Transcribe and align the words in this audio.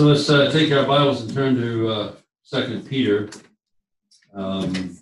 So 0.00 0.06
let's 0.06 0.30
uh, 0.30 0.50
take 0.50 0.72
our 0.72 0.86
Bibles 0.86 1.20
and 1.20 1.30
turn 1.30 1.56
to 1.56 1.88
uh, 1.90 2.12
Second 2.42 2.88
Peter. 2.88 3.28
Um, 4.32 4.96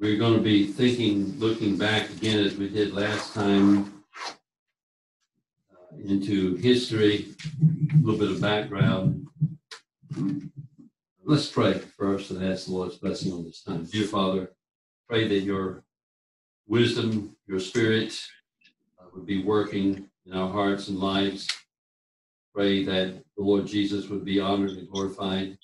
we're 0.00 0.16
going 0.16 0.32
to 0.32 0.40
be 0.40 0.66
thinking, 0.66 1.38
looking 1.38 1.76
back 1.76 2.08
again 2.08 2.42
as 2.42 2.56
we 2.56 2.70
did 2.70 2.94
last 2.94 3.34
time, 3.34 4.02
uh, 5.70 5.94
into 6.06 6.54
history, 6.54 7.34
a 7.92 7.96
little 7.98 8.18
bit 8.18 8.30
of 8.30 8.40
background. 8.40 9.26
Let's 11.22 11.50
pray 11.50 11.80
first 11.98 12.30
and 12.30 12.42
ask 12.42 12.64
the 12.64 12.72
Lord's 12.72 12.96
blessing 12.96 13.30
on 13.30 13.44
this 13.44 13.62
time. 13.62 13.84
Dear 13.84 14.06
Father, 14.06 14.52
pray 15.06 15.28
that 15.28 15.40
your 15.40 15.84
wisdom, 16.66 17.36
your 17.46 17.60
spirit 17.60 18.18
uh, 18.98 19.04
would 19.12 19.26
be 19.26 19.44
working 19.44 20.08
in 20.26 20.32
our 20.32 20.50
hearts 20.50 20.88
and 20.88 20.98
lives. 20.98 21.48
Pray 22.54 22.84
that 22.84 23.22
the 23.36 23.42
Lord 23.42 23.66
Jesus 23.66 24.08
would 24.08 24.24
be 24.24 24.40
honored 24.40 24.70
and 24.70 24.88
glorified. 24.88 25.58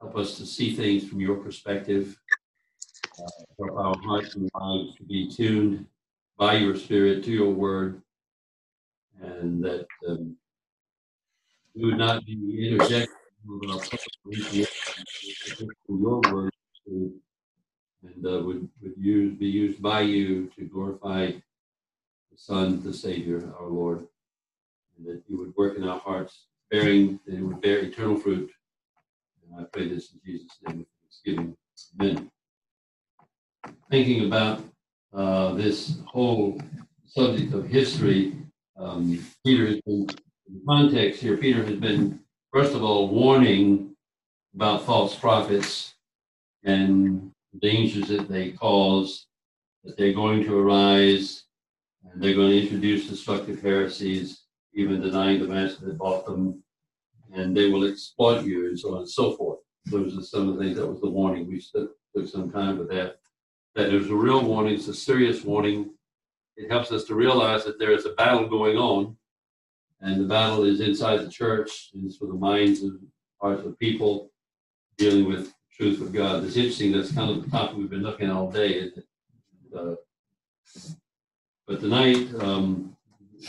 Help 0.00 0.16
us 0.16 0.36
to 0.36 0.46
see 0.46 0.74
things 0.74 1.08
from 1.08 1.20
your 1.20 1.36
perspective. 1.36 2.16
Uh, 3.18 3.30
help 3.58 3.78
our 3.78 3.96
hearts 4.04 4.34
and 4.34 4.50
lives 4.54 4.96
to 4.96 5.04
be 5.04 5.30
tuned 5.30 5.86
by 6.36 6.54
your 6.54 6.76
Spirit 6.76 7.24
to 7.24 7.30
your 7.30 7.50
word, 7.50 8.02
and 9.22 9.64
that 9.64 9.86
um, 10.08 10.36
we 11.74 11.86
would 11.86 11.98
not 11.98 12.24
be 12.26 12.68
interjected 12.68 13.08
with 13.46 13.70
our 13.70 13.80
your 15.88 16.20
word 16.32 16.50
and 16.86 18.26
uh, 18.26 18.42
would, 18.42 18.68
would 18.82 18.94
use, 18.98 19.38
be 19.38 19.46
used 19.46 19.80
by 19.80 20.00
you 20.00 20.50
to 20.56 20.64
glorify 20.64 21.30
the 22.34 22.40
Son, 22.40 22.82
the 22.82 22.92
Savior, 22.92 23.54
our 23.60 23.68
Lord, 23.68 24.06
and 24.96 25.06
that 25.06 25.22
you 25.28 25.38
would 25.38 25.54
work 25.56 25.76
in 25.76 25.84
our 25.84 26.00
hearts, 26.00 26.46
bearing, 26.70 27.20
that 27.26 27.36
it 27.36 27.42
would 27.42 27.60
bear 27.60 27.78
eternal 27.78 28.16
fruit. 28.16 28.50
And 29.42 29.60
I 29.60 29.64
pray 29.72 29.88
this 29.88 30.12
in 30.12 30.20
Jesus' 30.24 30.58
name 30.66 30.78
with 30.78 30.88
thanksgiving. 31.00 31.56
Amen. 32.00 32.30
Thinking 33.90 34.26
about 34.26 34.64
uh, 35.12 35.52
this 35.54 35.98
whole 36.06 36.60
subject 37.06 37.54
of 37.54 37.68
history, 37.68 38.36
um, 38.76 39.24
Peter 39.46 39.66
has 39.66 39.80
been, 39.82 40.08
in 40.48 40.60
context 40.68 41.20
here, 41.20 41.36
Peter 41.36 41.64
has 41.64 41.76
been, 41.76 42.18
first 42.52 42.74
of 42.74 42.82
all, 42.82 43.08
warning 43.08 43.94
about 44.56 44.84
false 44.84 45.14
prophets 45.14 45.94
and 46.64 47.30
dangers 47.60 48.08
that 48.08 48.28
they 48.28 48.50
cause, 48.50 49.26
that 49.84 49.96
they're 49.96 50.12
going 50.12 50.42
to 50.42 50.58
arise, 50.58 51.44
and 52.10 52.22
they're 52.22 52.34
going 52.34 52.50
to 52.50 52.62
introduce 52.62 53.08
destructive 53.08 53.60
heresies, 53.62 54.42
even 54.74 55.00
denying 55.00 55.40
the 55.40 55.48
master 55.48 55.86
that 55.86 55.98
bought 55.98 56.26
them, 56.26 56.62
and 57.32 57.56
they 57.56 57.68
will 57.68 57.86
exploit 57.86 58.44
you, 58.44 58.68
and 58.68 58.78
so 58.78 58.92
on 58.92 58.98
and 58.98 59.10
so 59.10 59.36
forth. 59.36 59.58
Those 59.86 60.16
are 60.16 60.22
some 60.22 60.48
of 60.48 60.56
the 60.56 60.64
things 60.64 60.76
that 60.76 60.86
was 60.86 61.00
the 61.00 61.10
warning. 61.10 61.46
We 61.46 61.60
took 61.60 62.28
some 62.28 62.50
time 62.50 62.78
with 62.78 62.88
that. 62.90 63.16
That 63.74 63.90
there's 63.90 64.08
a 64.08 64.14
real 64.14 64.42
warning, 64.42 64.74
it's 64.74 64.88
a 64.88 64.94
serious 64.94 65.42
warning. 65.44 65.90
It 66.56 66.70
helps 66.70 66.92
us 66.92 67.04
to 67.04 67.14
realize 67.14 67.64
that 67.64 67.78
there 67.78 67.92
is 67.92 68.06
a 68.06 68.10
battle 68.10 68.46
going 68.48 68.76
on, 68.76 69.16
and 70.00 70.20
the 70.20 70.28
battle 70.28 70.64
is 70.64 70.80
inside 70.80 71.18
the 71.18 71.30
church, 71.30 71.90
and 71.94 72.06
it's 72.06 72.16
for 72.16 72.26
the 72.26 72.34
minds 72.34 72.82
and 72.82 73.00
hearts 73.40 73.66
of 73.66 73.78
people 73.78 74.30
dealing 74.96 75.26
with 75.28 75.52
truth 75.72 76.00
of 76.00 76.12
God. 76.12 76.44
It's 76.44 76.56
interesting, 76.56 76.92
that's 76.92 77.12
kind 77.12 77.30
of 77.30 77.42
the 77.44 77.50
topic 77.50 77.76
we've 77.76 77.90
been 77.90 78.02
looking 78.02 78.28
at 78.28 78.36
all 78.36 78.50
day. 78.50 78.90
Uh, 79.76 79.94
but 81.66 81.80
tonight, 81.80 82.28
um, 82.40 82.96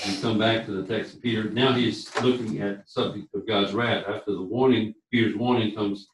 we 0.07 0.17
come 0.21 0.37
back 0.37 0.65
to 0.65 0.71
the 0.71 0.87
text 0.87 1.15
of 1.15 1.21
Peter. 1.21 1.49
Now 1.49 1.73
he's 1.73 2.13
looking 2.21 2.61
at 2.61 2.77
the 2.77 2.83
subject 2.87 3.27
of 3.33 3.47
God's 3.47 3.73
wrath. 3.73 4.05
After 4.07 4.31
the 4.31 4.41
warning, 4.41 4.93
Peter's 5.11 5.35
warning 5.35 5.75
comes 5.75 6.07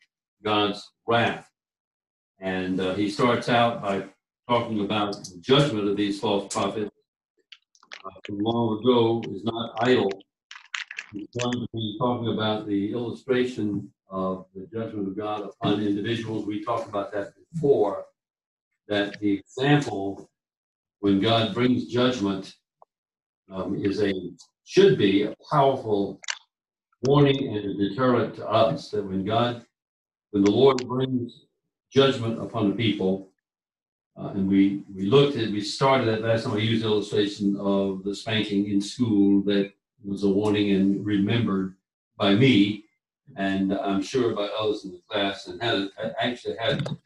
God's 0.44 0.92
wrath. 1.08 1.50
And 2.40 2.80
uh, 2.80 2.96
he 2.96 3.10
starts 3.10 3.50
out 3.50 3.82
by 3.82 4.06
talking 4.50 4.82
about 4.82 5.14
the 5.14 5.40
judgment 5.40 5.88
of 5.88 5.96
these 5.96 6.20
false 6.20 6.52
prophets 6.54 6.92
uh, 8.04 8.10
from 8.26 8.40
long 8.40 8.80
ago 8.80 9.22
is 9.32 9.44
not 9.44 9.76
idle. 9.82 10.12
He's 11.14 11.28
going 11.40 11.54
to 11.54 11.68
be 11.74 11.98
talking 12.00 12.34
about 12.34 12.68
the 12.68 12.92
illustration 12.92 13.92
of 14.10 14.46
the 14.56 14.68
judgment 14.74 15.08
of 15.08 15.16
God 15.16 15.42
upon 15.42 15.82
individuals. 15.82 16.46
We 16.46 16.64
talked 16.64 16.90
about 16.90 17.12
that 17.14 17.34
before, 17.54 18.06
that 18.88 19.20
the 19.20 19.34
example 19.34 20.31
when 21.02 21.20
God 21.20 21.54
brings 21.54 21.88
judgment 21.88 22.54
um, 23.52 23.76
is 23.76 24.02
a 24.02 24.14
should 24.64 24.98
be 24.98 25.24
a 25.24 25.36
powerful 25.52 26.22
warning 27.04 27.48
and 27.48 27.58
a 27.58 27.90
deterrent 27.90 28.36
to 28.36 28.48
us 28.48 28.90
that 28.92 29.04
when 29.04 29.26
God, 29.26 29.66
when 30.30 30.44
the 30.44 30.52
Lord 30.52 30.88
brings 30.88 31.46
judgment 31.92 32.40
upon 32.40 32.70
the 32.70 32.76
people, 32.76 33.30
uh, 34.16 34.28
and 34.28 34.48
we 34.48 34.84
we 34.96 35.08
looked 35.08 35.36
at 35.38 35.52
we 35.52 35.62
started 35.62 36.08
at 36.08 36.22
last 36.22 36.46
time 36.46 36.54
I 36.54 36.58
used 36.58 36.84
the 36.84 36.88
illustration 36.88 37.58
of 37.60 38.04
the 38.04 38.16
spanking 38.16 38.70
in 38.70 38.80
school 38.80 39.42
that 39.46 39.74
was 40.06 40.24
a 40.24 40.30
warning 40.30 40.72
and 40.72 41.04
remembered 41.04 41.76
by 42.16 42.36
me, 42.36 42.86
and 43.36 43.74
I'm 43.74 44.04
sure 44.04 44.36
by 44.36 44.48
others 44.58 44.86
in 44.86 44.92
the 44.92 45.02
class, 45.10 45.48
and 45.48 45.62
had 45.62 45.90
actually 46.20 46.58
had 46.58 46.88
a 46.88 46.98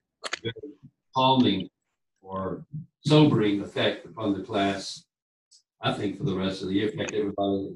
very 0.43 0.73
calming 1.15 1.69
or 2.21 2.65
sobering 3.05 3.61
effect 3.61 4.05
upon 4.05 4.33
the 4.33 4.43
class, 4.43 5.05
I 5.81 5.93
think, 5.93 6.17
for 6.17 6.23
the 6.23 6.35
rest 6.35 6.61
of 6.61 6.69
the 6.69 6.73
year. 6.73 6.89
In 6.89 6.97
fact, 6.97 7.13
everybody 7.13 7.75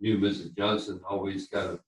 knew 0.00 0.18
Mrs. 0.18 0.56
Johnson 0.56 1.00
always 1.08 1.46
kind 1.48 1.70
of 1.70 1.80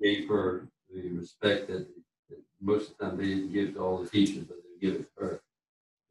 gave 0.00 0.28
her 0.28 0.68
the 0.92 1.10
respect 1.10 1.68
that, 1.68 1.86
that 2.30 2.38
most 2.60 2.90
of 2.90 2.98
the 2.98 3.04
time 3.04 3.16
they 3.16 3.26
didn't 3.26 3.52
give 3.52 3.74
to 3.74 3.80
all 3.80 3.98
the 3.98 4.08
teachers, 4.08 4.44
but 4.44 4.56
they 4.56 4.86
give 4.86 5.00
it 5.00 5.08
to 5.18 5.24
her. 5.24 5.42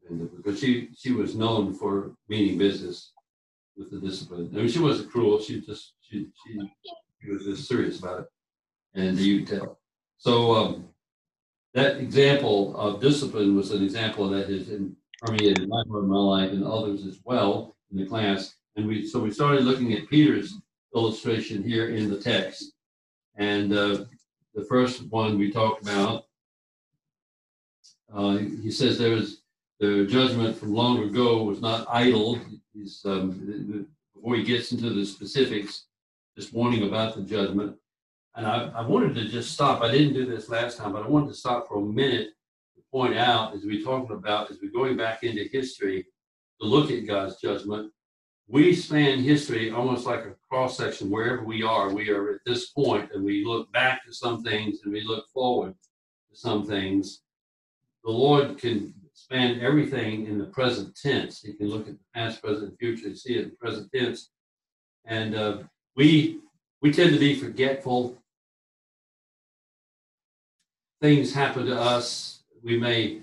And 0.09 0.29
because 0.35 0.59
she, 0.59 0.89
she 0.97 1.11
was 1.11 1.35
known 1.35 1.73
for 1.73 2.11
meaning 2.27 2.57
business 2.57 3.13
with 3.77 3.89
the 3.89 3.99
discipline. 3.99 4.49
I 4.53 4.57
mean, 4.57 4.67
she 4.67 4.79
wasn't 4.79 5.11
cruel. 5.11 5.41
She 5.41 5.61
just, 5.61 5.93
she, 6.01 6.27
she, 6.45 6.59
she 7.21 7.31
was 7.31 7.45
just 7.45 7.67
serious 7.67 7.99
about 7.99 8.21
it. 8.21 8.25
And 8.95 9.17
you 9.17 9.45
tell. 9.45 9.79
So, 10.17 10.55
um, 10.55 10.89
that 11.73 11.97
example 11.97 12.75
of 12.77 13.01
discipline 13.01 13.55
was 13.55 13.71
an 13.71 13.83
example 13.83 14.29
that 14.29 14.47
has 14.49 14.69
permeated 15.23 15.69
my 15.69 15.81
of 15.81 16.05
my 16.05 16.17
life 16.17 16.51
and 16.51 16.65
others 16.65 17.05
as 17.05 17.19
well 17.23 17.75
in 17.91 17.97
the 17.97 18.05
class. 18.05 18.55
And 18.75 18.87
we 18.87 19.05
so 19.05 19.19
we 19.19 19.31
started 19.31 19.63
looking 19.63 19.93
at 19.93 20.09
Peter's 20.09 20.55
illustration 20.95 21.63
here 21.63 21.89
in 21.89 22.09
the 22.09 22.19
text. 22.19 22.73
And 23.35 23.73
uh, 23.73 24.05
the 24.53 24.65
first 24.65 25.07
one 25.09 25.37
we 25.37 25.51
talked 25.51 25.83
about, 25.83 26.25
uh, 28.13 28.37
he 28.37 28.69
says 28.69 28.97
there 28.97 29.15
was 29.15 29.41
the 29.79 30.05
judgment 30.05 30.55
from 30.57 30.73
long 30.73 31.03
ago 31.03 31.43
was 31.43 31.61
not 31.61 31.87
idle. 31.89 32.39
He's, 32.73 33.01
um, 33.05 33.87
before 34.13 34.35
he 34.35 34.43
gets 34.43 34.71
into 34.71 34.89
the 34.89 35.05
specifics, 35.05 35.85
just 36.37 36.53
warning 36.53 36.87
about 36.87 37.15
the 37.15 37.21
judgment. 37.21 37.75
And 38.35 38.45
I, 38.45 38.71
I 38.75 38.81
wanted 38.81 39.13
to 39.15 39.27
just 39.27 39.51
stop. 39.51 39.81
I 39.81 39.91
didn't 39.91 40.13
do 40.13 40.25
this 40.25 40.49
last 40.49 40.77
time, 40.77 40.93
but 40.93 41.03
I 41.03 41.07
wanted 41.07 41.29
to 41.29 41.35
stop 41.35 41.67
for 41.67 41.77
a 41.77 41.81
minute 41.81 42.29
point 42.93 43.17
out 43.17 43.55
as 43.55 43.65
we're 43.65 43.83
talking 43.83 44.15
about, 44.15 44.51
as 44.51 44.59
we're 44.61 44.71
going 44.71 44.95
back 44.95 45.23
into 45.23 45.49
history 45.51 46.05
to 46.61 46.67
look 46.67 46.91
at 46.91 47.07
God's 47.07 47.41
judgment, 47.41 47.91
we 48.47 48.75
span 48.75 49.19
history 49.19 49.71
almost 49.71 50.05
like 50.05 50.25
a 50.25 50.35
cross 50.47 50.77
section 50.77 51.09
wherever 51.09 51.43
we 51.43 51.63
are. 51.63 51.89
We 51.91 52.11
are 52.11 52.35
at 52.35 52.41
this 52.45 52.69
point 52.69 53.09
and 53.11 53.25
we 53.25 53.43
look 53.43 53.71
back 53.71 54.05
to 54.05 54.13
some 54.13 54.43
things 54.43 54.81
and 54.83 54.93
we 54.93 55.01
look 55.01 55.25
forward 55.33 55.73
to 56.31 56.37
some 56.37 56.67
things. 56.67 57.21
The 58.03 58.11
Lord 58.11 58.59
can 58.59 58.93
span 59.15 59.59
everything 59.59 60.27
in 60.27 60.37
the 60.37 60.45
present 60.45 60.95
tense. 60.95 61.41
He 61.41 61.53
can 61.53 61.69
look 61.69 61.87
at 61.87 61.95
the 61.95 62.05
past, 62.13 62.43
present, 62.43 62.77
future 62.77 63.07
and 63.07 63.17
see 63.17 63.37
it 63.37 63.45
in 63.45 63.49
the 63.49 63.55
present 63.55 63.91
tense. 63.91 64.29
And 65.05 65.35
uh, 65.35 65.57
we 65.95 66.41
we 66.81 66.91
tend 66.91 67.13
to 67.13 67.19
be 67.19 67.33
forgetful. 67.33 68.17
Things 71.01 71.33
happen 71.33 71.65
to 71.65 71.79
us 71.79 72.32
we 72.63 72.77
may, 72.77 73.21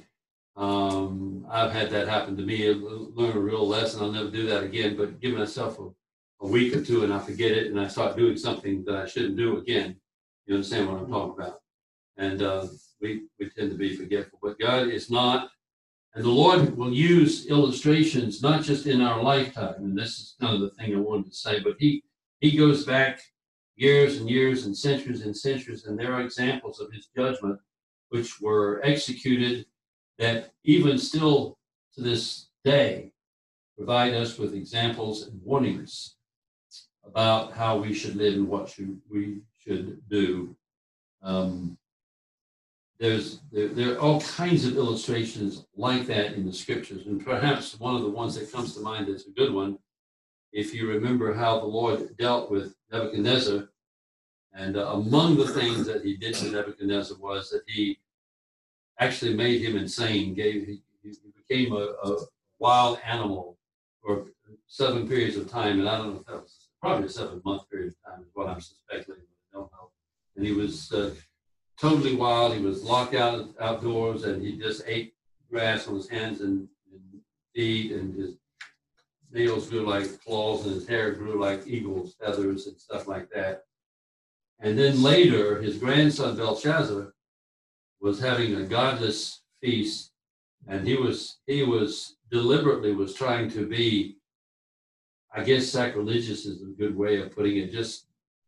um, 0.57 1.47
I've 1.51 1.73
had 1.73 1.91
that 1.91 2.09
happen 2.09 2.37
to 2.37 2.43
me, 2.43 2.73
learn 2.73 3.37
a 3.37 3.41
real 3.41 3.67
lesson. 3.67 4.03
I'll 4.03 4.13
never 4.13 4.31
do 4.31 4.47
that 4.47 4.63
again, 4.63 4.97
but 4.97 5.21
give 5.21 5.35
myself 5.35 5.79
a, 5.79 5.89
a 6.45 6.47
week 6.47 6.77
or 6.77 6.85
two 6.85 7.05
and 7.05 7.13
I 7.13 7.19
forget 7.19 7.53
it 7.53 7.69
and 7.69 7.81
I 7.81 7.89
start 7.89 8.17
doing 8.17 8.37
something 8.37 8.85
that 8.85 8.97
I 8.97 9.07
shouldn't 9.07 9.37
do 9.37 9.59
again. 9.59 9.97
You 10.47 10.55
understand 10.57 10.89
what 10.89 11.01
I'm 11.01 11.11
talking 11.11 11.43
about? 11.43 11.61
And 12.17 12.43
uh, 12.43 12.67
we, 13.01 13.23
we 13.39 13.49
tend 13.51 13.71
to 13.71 13.77
be 13.77 13.97
forgetful, 13.97 14.39
but 14.43 14.59
God 14.59 14.89
is 14.89 15.11
not. 15.11 15.51
And 16.15 16.25
the 16.25 16.29
Lord 16.29 16.77
will 16.77 16.93
use 16.93 17.47
illustrations 17.47 18.43
not 18.43 18.65
just 18.65 18.87
in 18.87 19.01
our 19.01 19.23
lifetime, 19.23 19.75
and 19.79 19.97
this 19.97 20.19
is 20.19 20.35
kind 20.41 20.55
of 20.55 20.61
the 20.61 20.71
thing 20.71 20.95
I 20.95 20.99
wanted 20.99 21.27
to 21.31 21.37
say, 21.37 21.61
but 21.61 21.77
He 21.79 22.03
He 22.41 22.57
goes 22.57 22.85
back 22.85 23.21
years 23.77 24.17
and 24.17 24.29
years 24.29 24.67
and 24.67 24.77
centuries 24.77 25.25
and 25.25 25.37
centuries, 25.37 25.85
and 25.85 25.97
there 25.97 26.13
are 26.13 26.23
examples 26.23 26.81
of 26.81 26.93
His 26.93 27.07
judgment 27.17 27.61
which 28.11 28.41
were 28.41 28.81
executed 28.85 29.67
that 30.19 30.53
even 30.65 30.99
still 30.99 31.59
to 31.95 32.03
this 32.03 32.49
day 32.65 33.12
provide 33.77 34.12
us 34.12 34.39
with 34.39 34.55
examples 34.55 35.27
and 35.27 35.41
warnings 35.43 36.17
about 37.05 37.53
how 37.53 37.79
we 37.79 37.95
should 37.95 38.17
live 38.17 38.35
and 38.35 38.49
what 38.49 38.69
should 38.69 39.01
we 39.11 39.41
should 39.59 40.01
do. 40.09 40.55
Um, 41.23 41.79
there's 42.99 43.41
there, 43.51 43.69
there, 43.69 43.95
are 43.95 43.99
all 43.99 44.21
kinds 44.21 44.67
of 44.67 44.77
illustrations 44.77 45.65
like 45.75 46.07
that 46.07 46.35
in 46.35 46.45
the 46.45 46.53
scriptures, 46.53 47.07
and 47.07 47.25
perhaps 47.25 47.81
one 47.81 47.97
of 47.97 48.03
the 48.03 48.11
ones 48.11 48.35
that 48.35 48.53
comes 48.53 48.75
to 48.75 48.81
mind 48.81 49.09
is 49.09 49.27
a 49.27 49.31
good 49.31 49.55
one, 49.55 49.79
if 50.53 50.75
you 50.75 50.87
remember 50.87 51.33
how 51.33 51.59
the 51.59 51.67
Lord 51.67 52.15
dealt 52.19 52.51
with 52.51 52.75
Nebuchadnezzar, 52.93 53.70
and 54.52 54.76
uh, 54.76 54.87
among 54.87 55.37
the 55.37 55.47
things 55.47 55.87
that 55.87 56.05
he 56.05 56.17
did 56.17 56.35
to 56.37 56.50
Nebuchadnezzar 56.50 57.17
was 57.19 57.50
that 57.50 57.62
he 57.67 57.99
actually 58.99 59.35
made 59.35 59.62
him 59.62 59.76
insane, 59.76 60.35
gave 60.35 60.67
he, 60.67 60.82
became 61.49 61.73
a, 61.73 61.94
a 62.05 62.17
wild 62.58 62.99
animal 63.05 63.58
for 64.02 64.26
seven 64.67 65.08
periods 65.08 65.37
of 65.37 65.50
time, 65.50 65.81
and 65.81 65.88
I 65.88 65.97
don't 65.99 66.14
know 66.14 66.20
if 66.20 66.26
that 66.26 66.43
was 66.43 66.69
probably 66.81 67.06
a 67.06 67.11
seven 67.11 67.41
month 67.44 67.69
period 67.70 67.88
of 67.88 68.12
time 68.12 68.23
is 68.23 68.31
what 68.35 68.49
I'm 68.49 68.61
suspecting. 68.61 69.17
I 69.17 69.58
don't 69.58 69.73
know. 69.73 69.91
And 70.37 70.47
he 70.47 70.52
was 70.52 70.93
uh, 70.93 71.11
totally 71.79 72.14
wild. 72.14 72.55
He 72.55 72.62
was 72.62 72.82
locked 72.82 73.14
out 73.14 73.49
outdoors, 73.61 74.25
and 74.25 74.43
he 74.43 74.58
just 74.58 74.82
ate 74.87 75.14
grass 75.50 75.88
on 75.88 75.97
his 75.97 76.08
hands 76.08 76.41
and, 76.41 76.69
and 76.93 77.20
feet, 77.55 77.93
and 77.93 78.14
his 78.14 78.37
nails 79.32 79.69
grew 79.69 79.87
like 79.87 80.23
claws, 80.23 80.67
and 80.67 80.75
his 80.75 80.87
hair 80.87 81.12
grew 81.12 81.41
like 81.41 81.67
eagle's 81.67 82.14
feathers 82.14 82.67
and 82.67 82.79
stuff 82.79 83.08
like 83.08 83.29
that. 83.31 83.64
And 84.61 84.79
then 84.79 85.03
later, 85.03 85.61
his 85.61 85.79
grandson 85.79 86.37
Belshazzar 86.37 87.15
was 88.01 88.21
having 88.21 88.57
a 88.57 88.65
godless 88.65 89.43
feast, 89.62 90.12
and 90.69 90.87
he 90.87 90.97
was 90.97 91.39
he 91.47 91.62
was 91.62 92.17
deliberately 92.31 92.93
was 92.93 93.15
trying 93.15 93.51
to 93.51 93.67
be, 93.67 94.17
I 95.35 95.43
guess, 95.43 95.69
sacrilegious 95.69 96.45
is 96.45 96.62
a 96.62 96.67
good 96.67 96.97
way 96.97 97.21
of 97.21 97.35
putting 97.35 97.57
it, 97.57 97.73
just 97.73 98.07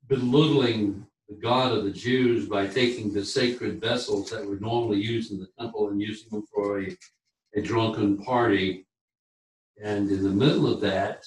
belittling 0.08 1.06
the 1.28 1.34
God 1.36 1.72
of 1.72 1.84
the 1.84 1.90
Jews 1.90 2.46
by 2.46 2.66
taking 2.66 3.12
the 3.12 3.24
sacred 3.24 3.80
vessels 3.80 4.30
that 4.30 4.46
were 4.46 4.58
normally 4.60 5.00
used 5.00 5.32
in 5.32 5.38
the 5.38 5.48
temple 5.58 5.88
and 5.88 6.00
using 6.00 6.28
them 6.30 6.44
for 6.52 6.80
a, 6.80 6.96
a 7.56 7.62
drunken 7.62 8.18
party. 8.18 8.86
And 9.82 10.10
in 10.10 10.22
the 10.22 10.28
middle 10.28 10.72
of 10.72 10.80
that, 10.82 11.24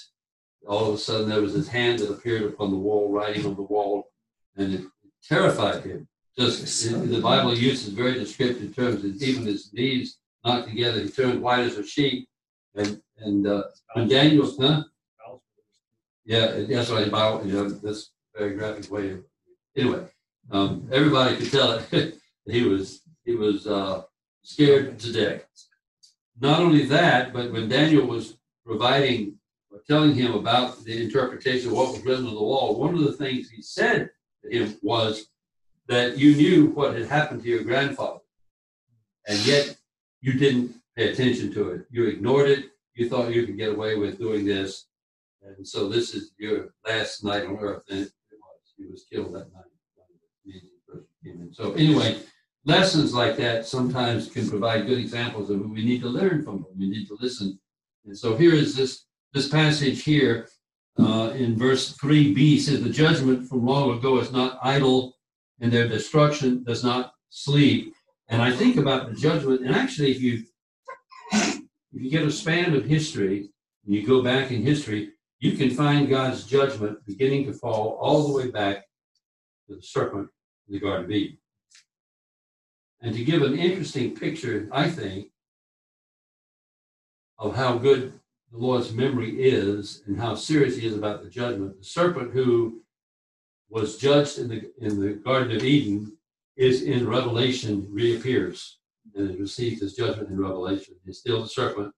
all 0.67 0.89
of 0.89 0.95
a 0.95 0.97
sudden 0.97 1.29
there 1.29 1.41
was 1.41 1.53
this 1.53 1.67
hand 1.67 1.99
that 1.99 2.11
appeared 2.11 2.43
upon 2.43 2.71
the 2.71 2.77
wall, 2.77 3.11
writing 3.11 3.45
on 3.45 3.55
the 3.55 3.63
wall, 3.63 4.11
and 4.57 4.73
it 4.73 4.81
terrified 5.27 5.83
him. 5.83 6.07
Just 6.37 6.83
the 6.89 7.21
Bible 7.21 7.55
uses 7.55 7.93
very 7.93 8.15
descriptive 8.15 8.75
terms. 8.75 9.03
And 9.03 9.21
even 9.21 9.45
his 9.45 9.71
knees 9.73 10.17
knocked 10.43 10.67
together, 10.67 10.99
he 10.99 11.09
turned 11.09 11.41
white 11.41 11.61
as 11.61 11.77
a 11.77 11.85
sheet. 11.85 12.27
And 12.75 13.01
and 13.17 13.47
uh, 13.47 13.63
when 13.93 14.09
Daniel, 14.09 14.53
huh? 14.59 14.83
Yeah, 16.25 16.63
that's 16.67 16.89
right. 16.89 17.09
Bible, 17.09 17.45
you 17.45 17.53
know, 17.53 17.69
that's 17.69 18.11
very 18.35 18.55
graphic 18.55 18.91
way 18.91 19.11
of 19.11 19.23
anyway, 19.77 20.05
um, 20.51 20.87
everybody 20.91 21.37
could 21.37 21.51
tell 21.51 21.81
it. 21.91 22.15
he 22.45 22.63
was 22.63 23.01
he 23.23 23.35
was 23.35 23.67
uh, 23.67 24.03
scared 24.43 24.99
to 24.99 25.13
death. 25.13 25.45
Not 26.39 26.59
only 26.59 26.85
that, 26.85 27.31
but 27.31 27.51
when 27.51 27.69
Daniel 27.69 28.05
was 28.05 28.37
providing 28.65 29.37
or 29.71 29.79
telling 29.87 30.13
him 30.13 30.33
about 30.33 30.83
the 30.83 31.01
interpretation 31.01 31.69
of 31.69 31.77
what 31.77 31.93
was 31.93 32.03
written 32.03 32.27
on 32.27 32.35
the 32.35 32.41
wall, 32.41 32.79
one 32.79 32.93
of 32.93 33.01
the 33.01 33.13
things 33.13 33.49
he 33.49 33.61
said 33.61 34.09
him 34.49 34.77
was 34.81 35.27
that 35.87 36.17
you 36.17 36.35
knew 36.35 36.67
what 36.67 36.95
had 36.95 37.07
happened 37.07 37.43
to 37.43 37.49
your 37.49 37.63
grandfather, 37.63 38.19
and 39.27 39.37
yet 39.45 39.77
you 40.21 40.33
didn't 40.33 40.75
pay 40.95 41.11
attention 41.11 41.53
to 41.53 41.71
it. 41.71 41.85
You 41.89 42.07
ignored 42.07 42.49
it. 42.49 42.65
You 42.95 43.09
thought 43.09 43.33
you 43.33 43.45
could 43.45 43.57
get 43.57 43.73
away 43.73 43.95
with 43.95 44.17
doing 44.17 44.45
this, 44.45 44.87
and 45.43 45.67
so 45.67 45.89
this 45.89 46.13
is 46.13 46.31
your 46.37 46.73
last 46.87 47.23
night 47.23 47.45
on 47.45 47.57
earth. 47.59 47.83
And 47.89 48.01
it 48.01 48.11
was. 48.31 48.73
he 48.77 48.85
was 48.85 49.05
killed 49.11 49.33
that 49.33 49.53
night. 49.53 49.63
So 51.55 51.71
anyway, 51.73 52.17
lessons 52.65 53.13
like 53.13 53.37
that 53.37 53.65
sometimes 53.65 54.29
can 54.29 54.49
provide 54.49 54.87
good 54.87 54.99
examples 54.99 55.49
of 55.49 55.61
what 55.61 55.69
we 55.69 55.85
need 55.85 56.01
to 56.01 56.09
learn 56.09 56.43
from 56.43 56.57
them. 56.57 56.67
We 56.77 56.89
need 56.89 57.07
to 57.07 57.17
listen. 57.19 57.57
And 58.05 58.17
so 58.17 58.35
here 58.35 58.53
is 58.53 58.75
this 58.75 59.05
this 59.33 59.47
passage 59.47 60.03
here 60.03 60.49
uh, 60.97 61.31
in 61.35 61.57
verse 61.57 61.95
3b 61.97 62.59
says 62.59 62.81
the 62.81 62.89
judgment 62.89 63.47
from 63.47 63.65
long 63.65 63.97
ago 63.97 64.19
is 64.19 64.31
not 64.31 64.59
idle 64.61 65.15
and 65.59 65.71
their 65.71 65.87
destruction 65.87 66.63
does 66.63 66.83
not 66.83 67.13
sleep. 67.29 67.93
And 68.27 68.41
I 68.41 68.51
think 68.51 68.77
about 68.77 69.09
the 69.09 69.15
judgment, 69.15 69.61
and 69.61 69.75
actually 69.75 70.11
if 70.11 70.21
you 70.21 70.43
if 71.31 72.01
you 72.01 72.09
get 72.09 72.23
a 72.25 72.31
span 72.31 72.75
of 72.75 72.85
history 72.85 73.49
and 73.85 73.95
you 73.95 74.05
go 74.05 74.21
back 74.21 74.51
in 74.51 74.61
history, 74.61 75.11
you 75.39 75.53
can 75.53 75.69
find 75.69 76.09
God's 76.09 76.43
judgment 76.43 77.05
beginning 77.05 77.45
to 77.45 77.53
fall 77.53 77.97
all 78.01 78.27
the 78.27 78.33
way 78.33 78.51
back 78.51 78.85
to 79.67 79.75
the 79.75 79.81
serpent 79.81 80.29
in 80.67 80.73
the 80.73 80.79
Garden 80.79 81.05
of 81.05 81.11
Eden. 81.11 81.37
And 83.01 83.15
to 83.15 83.23
give 83.23 83.43
an 83.43 83.57
interesting 83.57 84.15
picture, 84.15 84.67
I 84.71 84.89
think, 84.89 85.27
of 87.37 87.55
how 87.55 87.77
good 87.77 88.19
the 88.55 88.65
Lord's 88.65 88.93
memory 88.93 89.31
is 89.41 90.03
and 90.07 90.17
how 90.17 90.35
serious 90.35 90.77
he 90.77 90.87
is 90.87 90.95
about 90.95 91.23
the 91.23 91.29
judgment, 91.29 91.77
the 91.77 91.83
serpent 91.83 92.31
who 92.31 92.81
was 93.69 93.97
judged 93.97 94.39
in 94.39 94.47
the 94.47 94.71
in 94.79 94.99
the 94.99 95.13
Garden 95.13 95.55
of 95.55 95.63
Eden 95.63 96.17
is 96.55 96.83
in 96.83 97.07
Revelation 97.07 97.87
reappears 97.89 98.77
and 99.15 99.37
receives 99.39 99.81
his 99.81 99.95
judgment 99.95 100.29
in 100.29 100.39
Revelation. 100.39 100.95
He's 101.05 101.19
still 101.19 101.41
the 101.41 101.49
serpent, 101.49 101.93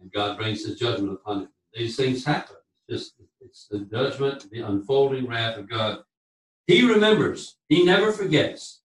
and 0.00 0.12
God 0.12 0.36
brings 0.36 0.64
his 0.64 0.78
judgment 0.78 1.12
upon 1.12 1.42
him. 1.42 1.48
These 1.72 1.96
things 1.96 2.24
happen 2.24 2.56
It's 2.88 3.04
just 3.04 3.14
it's 3.40 3.66
the 3.68 3.80
judgment, 3.80 4.50
the 4.50 4.60
unfolding 4.60 5.26
wrath 5.26 5.58
of 5.58 5.68
God. 5.68 6.00
He 6.66 6.86
remembers. 6.86 7.56
He 7.68 7.84
never 7.84 8.12
forgets. 8.12 8.82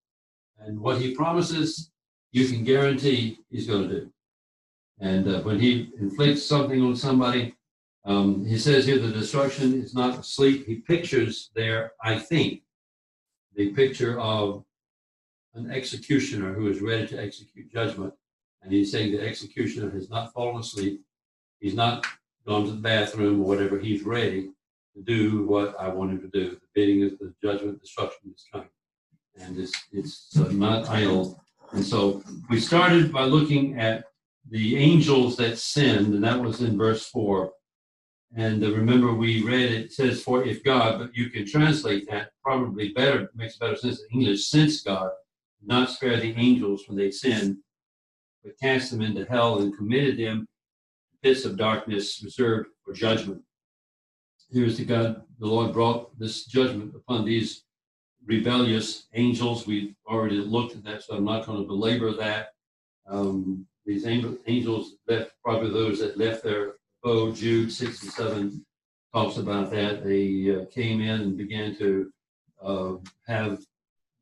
And 0.58 0.80
what 0.80 1.00
he 1.00 1.14
promises, 1.14 1.90
you 2.32 2.46
can 2.46 2.64
guarantee 2.64 3.38
he's 3.50 3.66
going 3.66 3.88
to 3.88 4.00
do. 4.00 4.12
And 5.00 5.26
uh, 5.26 5.40
when 5.40 5.58
he 5.58 5.90
inflicts 5.98 6.44
something 6.44 6.82
on 6.82 6.94
somebody, 6.94 7.54
um, 8.04 8.44
he 8.44 8.58
says 8.58 8.86
here 8.86 8.98
the 8.98 9.12
destruction 9.12 9.80
is 9.82 9.94
not 9.94 10.18
asleep. 10.18 10.66
He 10.66 10.76
pictures 10.76 11.50
there, 11.54 11.92
I 12.02 12.18
think, 12.18 12.62
the 13.54 13.72
picture 13.72 14.18
of 14.20 14.64
an 15.54 15.70
executioner 15.70 16.52
who 16.52 16.68
is 16.68 16.80
ready 16.80 17.06
to 17.08 17.22
execute 17.22 17.72
judgment. 17.72 18.14
And 18.62 18.72
he's 18.72 18.92
saying 18.92 19.12
the 19.12 19.26
executioner 19.26 19.90
has 19.90 20.10
not 20.10 20.32
fallen 20.32 20.60
asleep. 20.60 21.02
He's 21.60 21.74
not 21.74 22.06
gone 22.46 22.64
to 22.64 22.72
the 22.72 22.76
bathroom 22.78 23.40
or 23.40 23.44
whatever, 23.44 23.78
he's 23.78 24.02
ready 24.02 24.50
to 24.94 25.02
do 25.02 25.46
what 25.46 25.78
I 25.78 25.88
want 25.88 26.10
him 26.10 26.20
to 26.20 26.28
do. 26.28 26.50
The 26.50 26.60
bidding 26.74 27.04
of 27.04 27.18
the 27.18 27.32
judgment, 27.42 27.80
destruction 27.80 28.32
is 28.34 28.44
coming. 28.50 28.68
And 29.40 29.58
it's, 29.58 29.72
it's 29.92 30.34
not 30.36 30.88
idle. 30.88 31.40
And 31.72 31.84
so 31.84 32.22
we 32.48 32.58
started 32.58 33.12
by 33.12 33.24
looking 33.24 33.78
at 33.78 34.04
the 34.48 34.76
angels 34.76 35.36
that 35.36 35.58
sinned, 35.58 36.14
and 36.14 36.24
that 36.24 36.40
was 36.40 36.60
in 36.60 36.78
verse 36.78 37.06
4. 37.08 37.52
And 38.36 38.62
uh, 38.62 38.72
remember, 38.72 39.12
we 39.12 39.42
read 39.42 39.72
it, 39.72 39.92
says, 39.92 40.22
For 40.22 40.44
if 40.44 40.62
God, 40.62 40.98
but 40.98 41.14
you 41.14 41.30
can 41.30 41.46
translate 41.46 42.08
that 42.08 42.30
probably 42.42 42.92
better, 42.92 43.30
makes 43.34 43.56
better 43.56 43.76
sense 43.76 44.00
in 44.00 44.20
English, 44.20 44.46
since 44.46 44.82
God 44.82 45.10
not 45.64 45.90
spare 45.90 46.18
the 46.18 46.34
angels 46.36 46.84
when 46.86 46.96
they 46.96 47.10
sinned, 47.10 47.58
but 48.42 48.58
cast 48.60 48.90
them 48.90 49.02
into 49.02 49.24
hell 49.24 49.58
and 49.58 49.76
committed 49.76 50.18
them 50.18 50.46
pits 51.22 51.44
of 51.44 51.56
darkness 51.56 52.22
reserved 52.24 52.68
for 52.84 52.94
judgment. 52.94 53.42
Here's 54.50 54.78
the 54.78 54.84
God, 54.84 55.22
the 55.38 55.46
Lord 55.46 55.72
brought 55.72 56.18
this 56.18 56.46
judgment 56.46 56.94
upon 56.94 57.24
these 57.24 57.64
rebellious 58.26 59.06
angels. 59.14 59.66
We've 59.66 59.94
already 60.08 60.36
looked 60.36 60.74
at 60.74 60.84
that, 60.84 61.02
so 61.02 61.16
I'm 61.16 61.24
not 61.24 61.46
going 61.46 61.60
to 61.60 61.66
belabor 61.66 62.12
that. 62.14 62.48
Um, 63.08 63.66
these 63.86 64.06
angels 64.06 64.96
left, 65.08 65.32
probably 65.44 65.70
those 65.70 66.00
that 66.00 66.18
left 66.18 66.42
their 66.42 66.74
abode. 67.02 67.36
Jude 67.36 67.72
6 67.72 68.02
and 68.02 68.12
7 68.12 68.66
talks 69.12 69.36
about 69.36 69.70
that. 69.70 70.04
They 70.04 70.54
uh, 70.54 70.64
came 70.66 71.00
in 71.00 71.20
and 71.22 71.36
began 71.36 71.76
to 71.76 72.12
uh, 72.62 72.92
have 73.26 73.64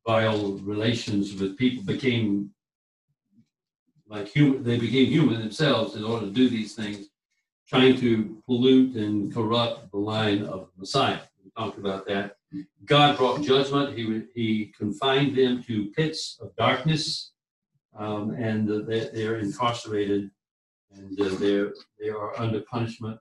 vile 0.07 0.53
relations 0.59 1.35
with 1.35 1.59
people, 1.59 1.85
became 1.85 2.51
like 4.09 4.29
human, 4.29 4.63
they 4.63 4.79
became 4.79 5.07
human 5.07 5.41
themselves 5.41 5.95
in 5.95 6.05
order 6.05 6.27
to 6.27 6.33
do 6.33 6.49
these 6.49 6.75
things, 6.75 7.09
trying 7.69 8.01
to 8.01 8.43
pollute 8.47 8.97
and 8.97 9.33
corrupt 9.33 9.91
the 9.91 9.99
line 9.99 10.45
of 10.45 10.71
Messiah. 10.79 11.21
We 11.45 11.51
talked 11.51 11.79
about 11.79 12.07
that. 12.07 12.37
God 12.87 13.19
brought 13.19 13.43
judgment. 13.43 13.99
He, 13.99 14.23
he 14.35 14.73
confined 14.79 15.37
them 15.37 15.63
to 15.65 15.91
pits 15.91 16.39
of 16.41 16.57
darkness, 16.57 17.33
um, 17.99 18.31
and 18.31 18.71
uh, 18.71 18.81
they, 18.87 19.11
they're 19.13 19.39
incarcerated, 19.39 20.31
and 20.93 21.21
uh, 21.21 21.29
they're 21.37 21.75
they 22.01 22.09
are 22.09 22.39
under 22.41 22.61
punishment 22.63 23.19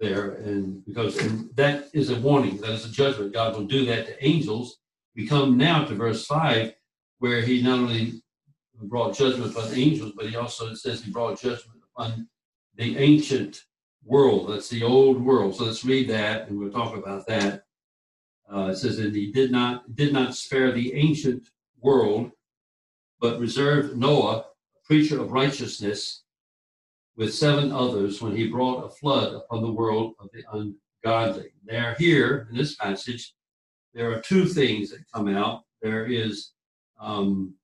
there. 0.00 0.32
And 0.32 0.84
because 0.84 1.18
and 1.18 1.50
that 1.56 1.88
is 1.92 2.10
a 2.10 2.20
warning, 2.20 2.56
that 2.58 2.70
is 2.70 2.84
a 2.84 2.90
judgment. 2.90 3.32
God 3.32 3.54
will 3.54 3.66
do 3.66 3.84
that 3.86 4.06
to 4.06 4.24
angels. 4.24 4.78
We 5.14 5.26
come 5.26 5.56
now 5.56 5.84
to 5.84 5.94
verse 5.94 6.26
five, 6.26 6.74
where 7.18 7.42
He 7.42 7.62
not 7.62 7.78
only 7.78 8.22
brought 8.82 9.16
judgment 9.16 9.54
upon 9.54 9.74
angels, 9.74 10.12
but 10.16 10.26
he 10.26 10.36
also 10.36 10.74
says 10.74 11.02
he 11.02 11.10
brought 11.10 11.40
judgment 11.40 11.80
upon 11.94 12.28
the 12.76 12.96
ancient 12.98 13.62
world. 14.04 14.50
That's 14.50 14.68
the 14.68 14.84
old 14.84 15.22
world. 15.22 15.56
So 15.56 15.64
let's 15.64 15.84
read 15.84 16.08
that 16.10 16.48
and 16.48 16.58
we'll 16.58 16.70
talk 16.70 16.96
about 16.96 17.26
that. 17.26 17.64
Uh, 18.52 18.68
it 18.68 18.76
says 18.76 18.96
that 18.98 19.14
he 19.14 19.30
did 19.32 19.50
not 19.50 19.94
did 19.94 20.12
not 20.12 20.34
spare 20.34 20.72
the 20.72 20.94
ancient 20.94 21.48
world, 21.80 22.30
but 23.20 23.40
reserved 23.40 23.96
Noah, 23.96 24.38
a 24.38 24.86
preacher 24.86 25.20
of 25.20 25.32
righteousness, 25.32 26.22
with 27.16 27.34
seven 27.34 27.72
others 27.72 28.22
when 28.22 28.36
he 28.36 28.46
brought 28.46 28.84
a 28.84 28.88
flood 28.88 29.34
upon 29.34 29.62
the 29.62 29.72
world 29.72 30.14
of 30.20 30.28
the 30.32 30.44
ungodly. 30.52 31.50
There, 31.64 31.96
here 31.98 32.46
in 32.50 32.56
this 32.56 32.76
passage, 32.76 33.34
there 33.92 34.12
are 34.12 34.20
two 34.20 34.46
things 34.46 34.90
that 34.90 35.10
come 35.12 35.28
out. 35.28 35.64
There 35.82 36.06
is 36.06 36.52
um, 37.00 37.54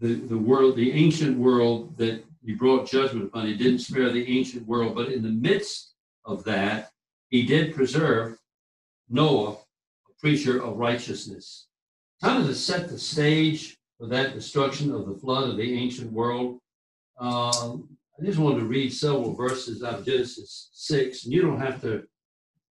the 0.00 0.14
the 0.14 0.38
world, 0.38 0.76
the 0.76 0.92
ancient 0.92 1.38
world 1.38 1.96
that 1.98 2.24
he 2.44 2.54
brought 2.54 2.88
judgment 2.88 3.26
upon. 3.26 3.46
He 3.46 3.56
didn't 3.56 3.80
spare 3.80 4.10
the 4.10 4.38
ancient 4.38 4.66
world, 4.66 4.94
but 4.94 5.12
in 5.12 5.22
the 5.22 5.28
midst 5.28 5.94
of 6.24 6.44
that, 6.44 6.90
he 7.28 7.44
did 7.44 7.74
preserve 7.74 8.38
Noah, 9.08 9.52
a 9.52 10.20
preacher 10.20 10.62
of 10.62 10.76
righteousness. 10.76 11.66
Kind 12.22 12.42
of 12.42 12.48
to 12.48 12.54
set 12.54 12.88
the 12.88 12.98
stage 12.98 13.77
for 13.98 14.06
that 14.06 14.34
destruction 14.34 14.92
of 14.92 15.06
the 15.06 15.14
flood 15.14 15.50
of 15.50 15.56
the 15.56 15.74
ancient 15.74 16.12
world. 16.12 16.60
Um, 17.18 17.88
I 18.18 18.24
just 18.24 18.38
wanted 18.38 18.60
to 18.60 18.66
read 18.66 18.92
several 18.92 19.34
verses 19.34 19.82
out 19.82 20.00
of 20.00 20.06
Genesis 20.06 20.70
6, 20.72 21.24
and 21.24 21.32
you 21.32 21.42
don't 21.42 21.60
have 21.60 21.80
to, 21.82 22.04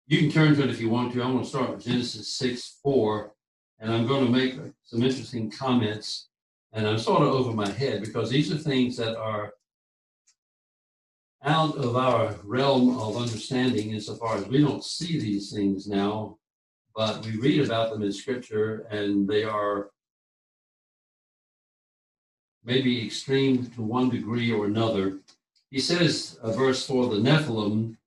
you 0.07 0.19
can 0.19 0.29
turn 0.29 0.55
to 0.55 0.63
it 0.63 0.69
if 0.69 0.81
you 0.81 0.89
want 0.89 1.13
to. 1.13 1.23
I'm 1.23 1.31
going 1.31 1.43
to 1.43 1.49
start 1.49 1.69
with 1.69 1.85
Genesis 1.85 2.35
6 2.35 2.79
4, 2.83 3.31
and 3.79 3.91
I'm 3.91 4.05
going 4.05 4.25
to 4.25 4.31
make 4.31 4.55
some 4.83 5.01
interesting 5.01 5.49
comments, 5.49 6.27
and 6.73 6.85
I'm 6.85 6.99
sort 6.99 7.23
of 7.23 7.29
over 7.29 7.53
my 7.53 7.69
head 7.69 8.01
because 8.01 8.29
these 8.29 8.51
are 8.51 8.57
things 8.57 8.97
that 8.97 9.17
are 9.17 9.53
out 11.45 11.75
of 11.75 11.95
our 11.95 12.35
realm 12.43 12.97
of 12.97 13.17
understanding 13.17 13.91
insofar 13.91 14.37
as 14.37 14.47
we 14.47 14.61
don't 14.61 14.83
see 14.83 15.19
these 15.19 15.51
things 15.51 15.87
now, 15.87 16.37
but 16.95 17.25
we 17.25 17.37
read 17.37 17.65
about 17.65 17.91
them 17.91 18.01
in 18.01 18.11
Scripture, 18.11 18.87
and 18.89 19.27
they 19.27 19.43
are 19.43 19.89
maybe 22.63 23.05
extreme 23.05 23.65
to 23.71 23.81
one 23.81 24.09
degree 24.09 24.51
or 24.51 24.65
another. 24.65 25.19
He 25.69 25.79
says, 25.79 26.39
uh, 26.41 26.51
verse 26.51 26.85
4, 26.85 27.07
the 27.09 27.21
Nephilim, 27.21 27.97